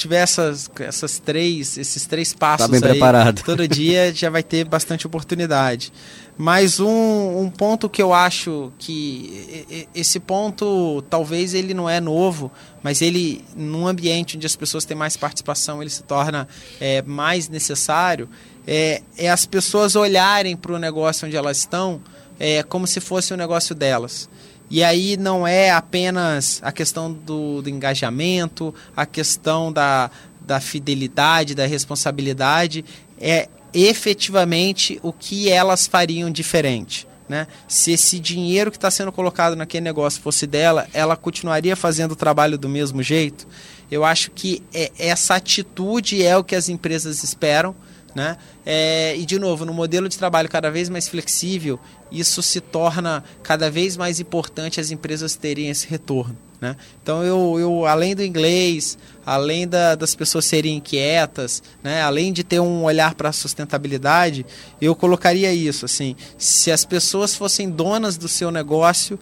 tiver 0.00 0.22
essas, 0.22 0.70
essas 0.80 1.18
três, 1.18 1.76
esses 1.76 2.06
três 2.06 2.32
passos 2.32 2.66
tá 2.66 2.70
bem 2.70 2.80
aí, 2.82 2.90
preparado. 2.90 3.42
todo 3.44 3.68
dia 3.68 4.12
já 4.14 4.30
vai 4.30 4.42
ter 4.42 4.64
bastante 4.64 5.06
oportunidade. 5.06 5.92
Mas 6.38 6.80
um, 6.80 7.38
um 7.38 7.50
ponto 7.50 7.88
que 7.88 8.00
eu 8.00 8.14
acho 8.14 8.72
que 8.78 9.86
esse 9.94 10.18
ponto 10.18 11.02
talvez 11.10 11.52
ele 11.52 11.74
não 11.74 11.88
é 11.88 12.00
novo, 12.00 12.50
mas 12.82 13.02
ele 13.02 13.44
num 13.54 13.86
ambiente 13.86 14.38
onde 14.38 14.46
as 14.46 14.56
pessoas 14.56 14.86
têm 14.86 14.96
mais 14.96 15.18
participação 15.18 15.82
ele 15.82 15.90
se 15.90 16.02
torna 16.02 16.48
é, 16.80 17.02
mais 17.02 17.48
necessário. 17.50 18.26
É, 18.66 19.02
é 19.18 19.30
as 19.30 19.44
pessoas 19.44 19.96
olharem 19.96 20.56
para 20.56 20.72
o 20.72 20.78
negócio 20.78 21.26
onde 21.26 21.36
elas 21.36 21.58
estão 21.58 22.00
é, 22.38 22.62
como 22.62 22.86
se 22.86 23.00
fosse 23.00 23.32
o 23.32 23.34
um 23.34 23.38
negócio 23.38 23.74
delas. 23.74 24.26
E 24.70 24.84
aí 24.84 25.16
não 25.16 25.46
é 25.46 25.70
apenas 25.70 26.60
a 26.62 26.70
questão 26.70 27.12
do, 27.12 27.60
do 27.60 27.68
engajamento, 27.68 28.72
a 28.96 29.04
questão 29.04 29.72
da, 29.72 30.10
da 30.40 30.60
fidelidade, 30.60 31.54
da 31.54 31.66
responsabilidade, 31.66 32.84
é 33.20 33.48
efetivamente 33.74 35.00
o 35.02 35.12
que 35.12 35.48
elas 35.48 35.86
fariam 35.86 36.30
diferente. 36.30 37.06
Né? 37.28 37.46
Se 37.68 37.92
esse 37.92 38.18
dinheiro 38.18 38.70
que 38.70 38.76
está 38.76 38.90
sendo 38.90 39.12
colocado 39.12 39.54
naquele 39.54 39.84
negócio 39.84 40.20
fosse 40.20 40.46
dela, 40.46 40.88
ela 40.92 41.16
continuaria 41.16 41.76
fazendo 41.76 42.12
o 42.12 42.16
trabalho 42.16 42.58
do 42.58 42.68
mesmo 42.68 43.02
jeito? 43.02 43.46
Eu 43.90 44.04
acho 44.04 44.30
que 44.30 44.62
é, 44.74 44.90
essa 44.98 45.34
atitude 45.34 46.24
é 46.24 46.36
o 46.36 46.44
que 46.44 46.56
as 46.56 46.68
empresas 46.68 47.22
esperam. 47.22 47.74
Né? 48.14 48.36
É, 48.66 49.16
e, 49.16 49.24
de 49.24 49.38
novo, 49.38 49.64
no 49.64 49.72
modelo 49.72 50.08
de 50.08 50.18
trabalho 50.18 50.48
cada 50.48 50.70
vez 50.70 50.88
mais 50.88 51.08
flexível, 51.08 51.78
isso 52.10 52.42
se 52.42 52.60
torna 52.60 53.22
cada 53.42 53.70
vez 53.70 53.96
mais 53.96 54.20
importante 54.20 54.80
as 54.80 54.90
empresas 54.90 55.36
terem 55.36 55.68
esse 55.68 55.86
retorno. 55.86 56.36
Né? 56.60 56.76
Então, 57.02 57.24
eu, 57.24 57.58
eu, 57.58 57.86
além 57.86 58.14
do 58.14 58.22
inglês, 58.22 58.98
além 59.24 59.66
da, 59.66 59.94
das 59.94 60.14
pessoas 60.14 60.44
serem 60.44 60.76
inquietas, 60.76 61.62
né? 61.82 62.02
além 62.02 62.32
de 62.32 62.44
ter 62.44 62.60
um 62.60 62.84
olhar 62.84 63.14
para 63.14 63.30
a 63.30 63.32
sustentabilidade, 63.32 64.44
eu 64.80 64.94
colocaria 64.94 65.52
isso. 65.52 65.86
assim 65.86 66.14
Se 66.36 66.70
as 66.70 66.84
pessoas 66.84 67.34
fossem 67.34 67.70
donas 67.70 68.18
do 68.18 68.28
seu 68.28 68.50
negócio, 68.50 69.18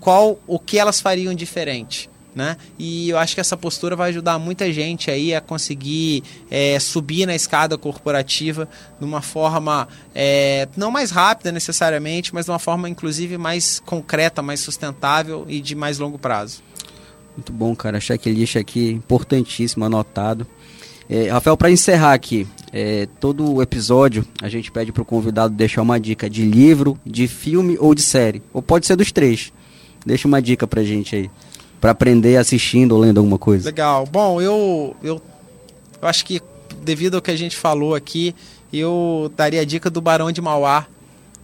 qual 0.00 0.38
o 0.46 0.58
que 0.58 0.78
elas 0.78 1.00
fariam 1.00 1.34
diferente? 1.34 2.08
Né? 2.34 2.56
E 2.78 3.10
eu 3.10 3.18
acho 3.18 3.34
que 3.34 3.40
essa 3.40 3.56
postura 3.56 3.94
vai 3.94 4.10
ajudar 4.10 4.38
muita 4.38 4.72
gente 4.72 5.10
aí 5.10 5.34
a 5.34 5.40
conseguir 5.40 6.22
é, 6.50 6.78
subir 6.80 7.26
na 7.26 7.34
escada 7.34 7.78
corporativa 7.78 8.68
de 8.98 9.04
uma 9.04 9.22
forma 9.22 9.86
é, 10.14 10.68
não 10.76 10.90
mais 10.90 11.10
rápida 11.10 11.52
necessariamente, 11.52 12.34
mas 12.34 12.46
de 12.46 12.50
uma 12.50 12.58
forma 12.58 12.88
inclusive 12.88 13.38
mais 13.38 13.80
concreta, 13.80 14.42
mais 14.42 14.60
sustentável 14.60 15.44
e 15.48 15.60
de 15.60 15.74
mais 15.74 15.98
longo 15.98 16.18
prazo. 16.18 16.62
Muito 17.36 17.52
bom, 17.52 17.74
cara. 17.74 18.00
Checklist 18.00 18.56
aqui 18.56 18.90
importantíssimo, 18.90 19.84
anotado. 19.84 20.46
É, 21.08 21.28
Rafael, 21.28 21.56
para 21.56 21.70
encerrar 21.70 22.14
aqui, 22.14 22.46
é, 22.72 23.06
todo 23.20 23.60
episódio 23.60 24.24
a 24.40 24.48
gente 24.48 24.72
pede 24.72 24.90
para 24.90 25.02
o 25.02 25.04
convidado 25.04 25.54
deixar 25.54 25.82
uma 25.82 26.00
dica 26.00 26.30
de 26.30 26.44
livro, 26.44 26.98
de 27.04 27.28
filme 27.28 27.76
ou 27.78 27.94
de 27.94 28.02
série. 28.02 28.42
Ou 28.52 28.62
pode 28.62 28.86
ser 28.86 28.96
dos 28.96 29.12
três. 29.12 29.52
Deixa 30.06 30.28
uma 30.28 30.40
dica 30.40 30.66
pra 30.66 30.82
gente 30.82 31.14
aí 31.14 31.30
para 31.84 31.90
aprender 31.90 32.38
assistindo 32.38 32.92
ou 32.92 32.98
lendo 32.98 33.18
alguma 33.18 33.36
coisa? 33.36 33.66
Legal. 33.66 34.06
Bom, 34.06 34.40
eu, 34.40 34.96
eu, 35.02 35.20
eu 36.00 36.08
acho 36.08 36.24
que 36.24 36.40
devido 36.82 37.16
ao 37.16 37.20
que 37.20 37.30
a 37.30 37.36
gente 37.36 37.54
falou 37.58 37.94
aqui, 37.94 38.34
eu 38.72 39.30
daria 39.36 39.60
a 39.60 39.64
dica 39.66 39.90
do 39.90 40.00
Barão 40.00 40.32
de 40.32 40.40
Mauá, 40.40 40.86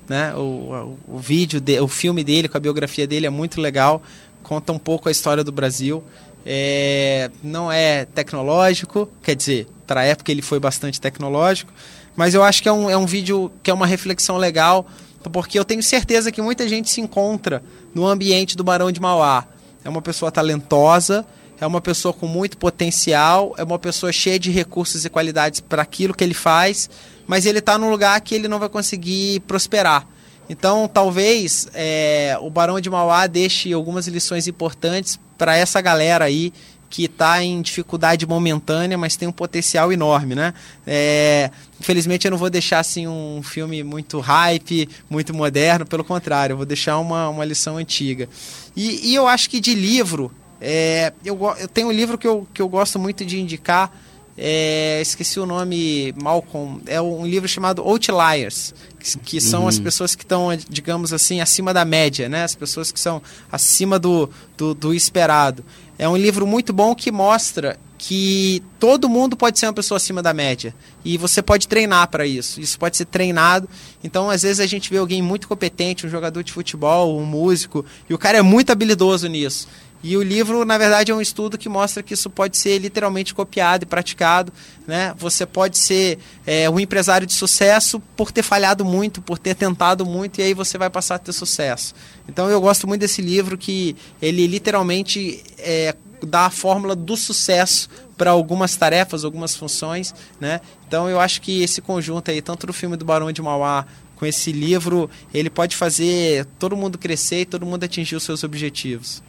né? 0.08 0.34
O, 0.34 0.38
o, 0.38 0.98
o 1.16 1.18
vídeo, 1.18 1.60
de, 1.60 1.78
o 1.78 1.86
filme 1.86 2.24
dele 2.24 2.48
com 2.48 2.56
a 2.56 2.60
biografia 2.60 3.06
dele 3.06 3.26
é 3.26 3.30
muito 3.30 3.60
legal, 3.60 4.02
conta 4.42 4.72
um 4.72 4.78
pouco 4.78 5.10
a 5.10 5.12
história 5.12 5.44
do 5.44 5.52
Brasil. 5.52 6.02
É, 6.46 7.30
não 7.44 7.70
é 7.70 8.06
tecnológico, 8.06 9.10
quer 9.22 9.36
dizer, 9.36 9.66
para 9.86 10.00
a 10.00 10.04
época 10.04 10.32
ele 10.32 10.40
foi 10.40 10.58
bastante 10.58 10.98
tecnológico, 10.98 11.70
mas 12.16 12.32
eu 12.32 12.42
acho 12.42 12.62
que 12.62 12.68
é 12.70 12.72
um, 12.72 12.88
é 12.88 12.96
um 12.96 13.04
vídeo 13.04 13.52
que 13.62 13.70
é 13.70 13.74
uma 13.74 13.86
reflexão 13.86 14.38
legal, 14.38 14.86
porque 15.30 15.58
eu 15.58 15.66
tenho 15.66 15.82
certeza 15.82 16.32
que 16.32 16.40
muita 16.40 16.66
gente 16.66 16.88
se 16.88 17.02
encontra 17.02 17.62
no 17.94 18.06
ambiente 18.06 18.56
do 18.56 18.64
Barão 18.64 18.90
de 18.90 19.02
Mauá 19.02 19.46
é 19.84 19.88
uma 19.88 20.02
pessoa 20.02 20.30
talentosa, 20.30 21.26
é 21.60 21.66
uma 21.66 21.80
pessoa 21.80 22.14
com 22.14 22.26
muito 22.26 22.56
potencial, 22.56 23.54
é 23.58 23.62
uma 23.62 23.78
pessoa 23.78 24.12
cheia 24.12 24.38
de 24.38 24.50
recursos 24.50 25.04
e 25.04 25.10
qualidades 25.10 25.60
para 25.60 25.82
aquilo 25.82 26.14
que 26.14 26.24
ele 26.24 26.34
faz, 26.34 26.88
mas 27.26 27.44
ele 27.44 27.58
está 27.58 27.76
num 27.76 27.90
lugar 27.90 28.20
que 28.20 28.34
ele 28.34 28.48
não 28.48 28.58
vai 28.58 28.68
conseguir 28.68 29.40
prosperar. 29.40 30.06
Então, 30.48 30.88
talvez 30.88 31.68
é, 31.74 32.36
o 32.40 32.50
Barão 32.50 32.80
de 32.80 32.90
Mauá 32.90 33.26
deixe 33.26 33.72
algumas 33.72 34.08
lições 34.08 34.48
importantes 34.48 35.20
para 35.38 35.56
essa 35.56 35.80
galera 35.80 36.24
aí 36.24 36.52
que 36.90 37.04
está 37.04 37.42
em 37.42 37.62
dificuldade 37.62 38.26
momentânea, 38.26 38.98
mas 38.98 39.16
tem 39.16 39.28
um 39.28 39.32
potencial 39.32 39.92
enorme, 39.92 40.34
né? 40.34 40.52
É, 40.84 41.48
infelizmente 41.78 42.26
eu 42.26 42.32
não 42.32 42.36
vou 42.36 42.50
deixar 42.50 42.80
assim 42.80 43.06
um 43.06 43.40
filme 43.44 43.84
muito 43.84 44.18
hype, 44.18 44.88
muito 45.08 45.32
moderno, 45.32 45.86
pelo 45.86 46.02
contrário, 46.02 46.54
eu 46.54 46.56
vou 46.56 46.66
deixar 46.66 46.98
uma, 46.98 47.28
uma 47.28 47.44
lição 47.44 47.76
antiga. 47.76 48.28
E, 48.76 49.12
e 49.12 49.14
eu 49.14 49.28
acho 49.28 49.48
que 49.48 49.60
de 49.60 49.72
livro, 49.72 50.32
é, 50.60 51.12
eu, 51.24 51.38
eu 51.58 51.68
tenho 51.68 51.88
um 51.88 51.92
livro 51.92 52.18
que 52.18 52.26
eu, 52.26 52.46
que 52.52 52.60
eu 52.60 52.68
gosto 52.68 52.98
muito 52.98 53.24
de 53.24 53.38
indicar, 53.38 53.96
é, 54.42 55.00
esqueci 55.02 55.38
o 55.38 55.46
nome, 55.46 56.14
Malcolm, 56.20 56.80
é 56.86 57.00
um 57.00 57.26
livro 57.26 57.46
chamado 57.46 57.82
Outliers, 57.82 58.74
que, 58.98 59.18
que 59.18 59.40
são 59.40 59.62
uhum. 59.62 59.68
as 59.68 59.78
pessoas 59.78 60.14
que 60.14 60.24
estão, 60.24 60.48
digamos 60.68 61.12
assim, 61.12 61.40
acima 61.40 61.74
da 61.74 61.84
média, 61.84 62.28
né? 62.28 62.42
As 62.42 62.54
pessoas 62.54 62.90
que 62.90 62.98
são 62.98 63.20
acima 63.52 63.98
do, 63.98 64.30
do, 64.56 64.74
do 64.74 64.94
esperado. 64.94 65.64
É 66.00 66.08
um 66.08 66.16
livro 66.16 66.46
muito 66.46 66.72
bom 66.72 66.94
que 66.94 67.12
mostra 67.12 67.78
que 67.98 68.62
todo 68.78 69.06
mundo 69.06 69.36
pode 69.36 69.58
ser 69.58 69.66
uma 69.66 69.74
pessoa 69.74 69.98
acima 69.98 70.22
da 70.22 70.32
média 70.32 70.74
e 71.04 71.18
você 71.18 71.42
pode 71.42 71.68
treinar 71.68 72.08
para 72.08 72.26
isso. 72.26 72.58
Isso 72.58 72.78
pode 72.78 72.96
ser 72.96 73.04
treinado. 73.04 73.68
Então, 74.02 74.30
às 74.30 74.40
vezes 74.40 74.60
a 74.60 74.66
gente 74.66 74.88
vê 74.88 74.96
alguém 74.96 75.20
muito 75.20 75.46
competente, 75.46 76.06
um 76.06 76.08
jogador 76.08 76.42
de 76.42 76.54
futebol, 76.54 77.20
um 77.20 77.26
músico, 77.26 77.84
e 78.08 78.14
o 78.14 78.18
cara 78.18 78.38
é 78.38 78.42
muito 78.42 78.72
habilidoso 78.72 79.28
nisso. 79.28 79.68
E 80.02 80.16
o 80.16 80.22
livro, 80.22 80.64
na 80.64 80.78
verdade, 80.78 81.12
é 81.12 81.14
um 81.14 81.20
estudo 81.20 81.58
que 81.58 81.68
mostra 81.68 82.02
que 82.02 82.14
isso 82.14 82.30
pode 82.30 82.56
ser 82.56 82.78
literalmente 82.78 83.34
copiado 83.34 83.84
e 83.84 83.86
praticado. 83.86 84.50
Né? 84.86 85.14
Você 85.18 85.44
pode 85.44 85.76
ser 85.76 86.18
é, 86.46 86.70
um 86.70 86.80
empresário 86.80 87.26
de 87.26 87.34
sucesso 87.34 88.00
por 88.16 88.32
ter 88.32 88.42
falhado 88.42 88.84
muito, 88.84 89.20
por 89.20 89.38
ter 89.38 89.54
tentado 89.54 90.06
muito, 90.06 90.40
e 90.40 90.42
aí 90.42 90.54
você 90.54 90.78
vai 90.78 90.88
passar 90.88 91.16
a 91.16 91.18
ter 91.18 91.32
sucesso. 91.32 91.94
Então 92.26 92.48
eu 92.48 92.60
gosto 92.60 92.86
muito 92.88 93.00
desse 93.02 93.20
livro 93.20 93.58
que 93.58 93.94
ele 94.22 94.46
literalmente 94.46 95.42
é, 95.58 95.94
dá 96.26 96.46
a 96.46 96.50
fórmula 96.50 96.96
do 96.96 97.16
sucesso 97.16 97.88
para 98.16 98.30
algumas 98.30 98.76
tarefas, 98.76 99.22
algumas 99.22 99.54
funções. 99.54 100.14
Né? 100.40 100.62
Então 100.88 101.10
eu 101.10 101.20
acho 101.20 101.42
que 101.42 101.62
esse 101.62 101.82
conjunto 101.82 102.30
aí, 102.30 102.40
tanto 102.40 102.66
do 102.66 102.72
filme 102.72 102.96
do 102.96 103.04
Barão 103.04 103.30
de 103.30 103.42
Mauá 103.42 103.86
com 104.16 104.24
esse 104.24 104.50
livro, 104.50 105.10
ele 105.32 105.50
pode 105.50 105.76
fazer 105.76 106.46
todo 106.58 106.76
mundo 106.76 106.98
crescer 106.98 107.40
e 107.40 107.46
todo 107.46 107.64
mundo 107.66 107.84
atingir 107.84 108.16
os 108.16 108.22
seus 108.22 108.44
objetivos. 108.44 109.22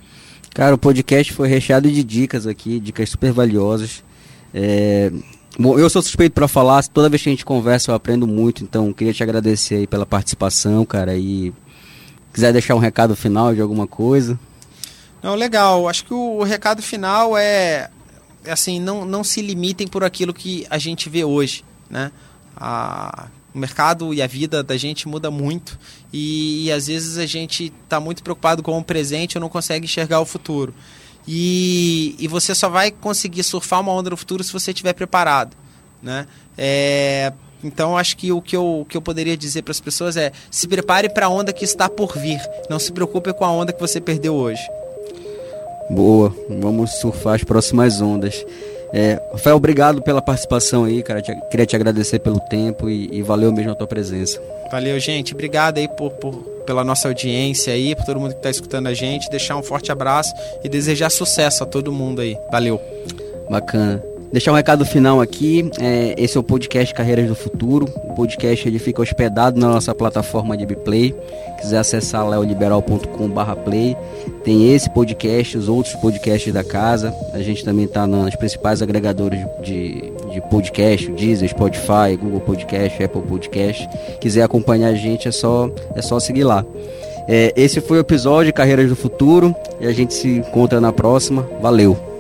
Cara, 0.54 0.76
o 0.76 0.78
podcast 0.78 1.32
foi 1.32 1.48
recheado 1.48 1.90
de 1.90 2.04
dicas 2.04 2.46
aqui, 2.46 2.80
dicas 2.80 3.10
super 3.10 3.32
valiosas. 3.32 4.04
É... 4.54 5.12
Bom, 5.58 5.78
eu 5.78 5.90
sou 5.90 6.02
suspeito 6.02 6.34
para 6.34 6.48
falar, 6.48 6.86
toda 6.88 7.10
vez 7.10 7.22
que 7.22 7.30
a 7.30 7.32
gente 7.32 7.46
conversa 7.46 7.92
eu 7.92 7.96
aprendo 7.96 8.26
muito, 8.26 8.64
então 8.64 8.94
queria 8.94 9.14
te 9.14 9.22
agradecer 9.22 9.76
aí 9.76 9.88
pela 9.88 10.06
participação, 10.06 10.86
cara, 10.86 11.16
e 11.16 11.54
quiser 12.34 12.54
deixar 12.54 12.74
um 12.76 12.80
recado 12.80 13.16
final 13.16 13.54
de 13.54 13.62
alguma 13.62 13.86
coisa. 13.86 14.40
Não, 15.22 15.36
legal. 15.36 15.88
Acho 15.88 16.06
que 16.06 16.14
o, 16.14 16.38
o 16.40 16.44
recado 16.44 16.82
final 16.82 17.38
é, 17.38 17.90
é 18.44 18.52
assim, 18.52 18.80
não, 18.80 19.06
não 19.06 19.24
se 19.24 19.42
limitem 19.42 19.88
por 19.88 20.04
aquilo 20.04 20.34
que 20.34 20.66
a 20.70 20.78
gente 20.78 21.10
vê 21.10 21.24
hoje, 21.24 21.64
né? 21.90 22.12
A, 22.56 23.28
o 23.54 23.58
mercado 23.60 24.14
e 24.14 24.22
a 24.22 24.28
vida 24.28 24.64
da 24.64 24.78
gente 24.78 25.08
muda 25.08 25.30
muito 25.30 25.78
e, 26.12 26.66
e 26.66 26.72
às 26.72 26.88
vezes 26.88 27.18
a 27.18 27.26
gente 27.26 27.74
está 27.84 28.00
muito 28.00 28.24
preocupado 28.24 28.64
com 28.64 28.78
o 28.78 28.84
presente 28.84 29.36
e 29.36 29.40
não 29.40 29.50
consegue 29.50 29.86
enxergar 29.86 30.20
o 30.20 30.26
futuro. 30.26 30.74
E, 31.28 32.16
e 32.18 32.28
você 32.28 32.56
só 32.56 32.68
vai 32.68 32.92
conseguir 32.92 33.44
surfar 33.44 33.82
uma 33.82 33.92
onda 33.92 34.10
no 34.10 34.18
futuro 34.18 34.44
se 34.44 34.52
você 34.52 34.72
estiver 34.72 34.94
preparado, 34.94 35.56
né? 36.02 36.26
É, 36.58 37.32
então 37.64 37.98
acho 37.98 38.18
que 38.18 38.32
o 38.32 38.42
que 38.42 38.56
eu, 38.56 38.82
o 38.82 38.86
que 38.86 38.98
eu 38.98 39.02
poderia 39.02 39.38
dizer 39.38 39.62
para 39.62 39.72
as 39.72 39.80
pessoas 39.80 40.18
é 40.18 40.32
se 40.50 40.68
prepare 40.68 41.10
para 41.10 41.28
a 41.28 41.30
onda 41.30 41.54
que 41.54 41.64
está 41.64 41.88
por 41.88 42.18
vir. 42.18 42.40
Não 42.70 42.80
se 42.80 42.92
preocupe 42.92 43.32
com 43.34 43.46
a 43.46 43.52
onda 43.52 43.72
que 43.72 43.80
você 43.80 44.02
perdeu 44.02 44.34
hoje. 44.34 44.62
Boa, 45.90 46.36
vamos 46.50 46.92
surfar 47.00 47.36
as 47.36 47.44
próximas 47.44 48.02
ondas. 48.02 48.46
É, 48.94 49.22
Rafael, 49.32 49.56
obrigado 49.56 50.02
pela 50.02 50.22
participação 50.22 50.84
aí, 50.84 51.02
cara. 51.02 51.22
Te, 51.22 51.34
queria 51.50 51.66
te 51.66 51.76
agradecer 51.76 52.20
pelo 52.20 52.40
tempo 52.40 52.90
e, 52.90 53.10
e, 53.12 53.22
valeu 53.22 53.52
mesmo 53.52 53.72
a 53.72 53.76
tua 53.76 53.88
presença. 53.88 54.42
Valeu, 54.70 55.00
gente. 55.00 55.34
Obrigado 55.34 55.78
aí 55.78 55.88
por, 55.88 56.12
por, 56.12 56.34
pela 56.66 56.84
nossa 56.84 57.08
audiência 57.08 57.74
aí, 57.74 57.96
por 57.96 58.06
todo 58.06 58.20
mundo 58.20 58.32
que 58.32 58.40
está 58.40 58.50
escutando 58.50 58.88
a 58.88 58.94
gente. 58.94 59.30
Deixar 59.30 59.56
um 59.56 59.64
forte 59.64 59.92
abraço 59.92 60.34
e 60.64 60.68
desejar 60.68 61.10
sucesso 61.10 61.64
a 61.64 61.66
todo 61.66 61.92
mundo 61.92 62.22
aí. 62.22 62.38
Valeu. 62.52 62.82
Bacana. 63.50 64.11
Deixar 64.32 64.54
um 64.54 64.56
recado 64.56 64.86
final 64.86 65.20
aqui. 65.20 65.70
É, 65.80 66.16
esse 66.18 66.38
é 66.38 66.40
o 66.40 66.44
podcast 66.44 66.94
Carreiras 66.94 67.28
do 67.28 67.36
Futuro. 67.36 67.86
O 68.06 68.16
podcast 68.16 68.66
ele 68.66 68.80
fica 68.80 69.02
hospedado 69.02 69.60
na 69.60 69.68
nossa 69.68 69.94
plataforma 69.94 70.56
de 70.56 70.66
Biplay. 70.66 71.14
Quiser 71.60 71.80
acessar 71.80 72.28
leoliberal.com/play. 72.28 73.98
Tem 74.44 74.74
esse 74.74 74.90
podcast, 74.90 75.58
os 75.58 75.68
outros 75.68 75.96
podcasts 75.96 76.54
da 76.54 76.64
casa. 76.64 77.14
A 77.34 77.40
gente 77.40 77.66
também 77.66 77.86
está 77.86 78.08
nos 78.08 78.36
principais 78.36 78.82
agregadores 78.82 79.40
de, 79.62 80.12
de 80.32 80.42
podcast, 80.50 81.12
Deezer, 81.12 81.50
Spotify, 81.50 82.16
Google 82.20 82.40
Podcast, 82.40 83.04
Apple 83.04 83.22
Podcast. 83.24 83.90
Quiser 84.22 84.44
acompanhar 84.44 84.88
a 84.88 84.96
gente 84.96 85.28
é 85.28 85.32
só 85.32 85.70
é 85.94 86.02
só 86.02 86.20
seguir 86.22 86.46
lá. 86.46 86.66
É, 87.28 87.54
esse 87.56 87.82
foi 87.82 87.98
o 87.98 88.02
episódio 88.02 88.54
Carreiras 88.54 88.88
do 88.88 88.96
Futuro 88.96 89.54
e 89.80 89.86
a 89.86 89.92
gente 89.92 90.14
se 90.14 90.28
encontra 90.28 90.80
na 90.80 90.94
próxima. 90.94 91.48
Valeu! 91.62 92.11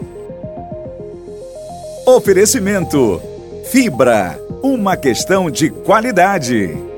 Oferecimento: 2.06 3.22
Fibra, 3.66 4.40
uma 4.64 4.98
questão 4.98 5.52
de 5.52 5.70
qualidade. 5.70 6.91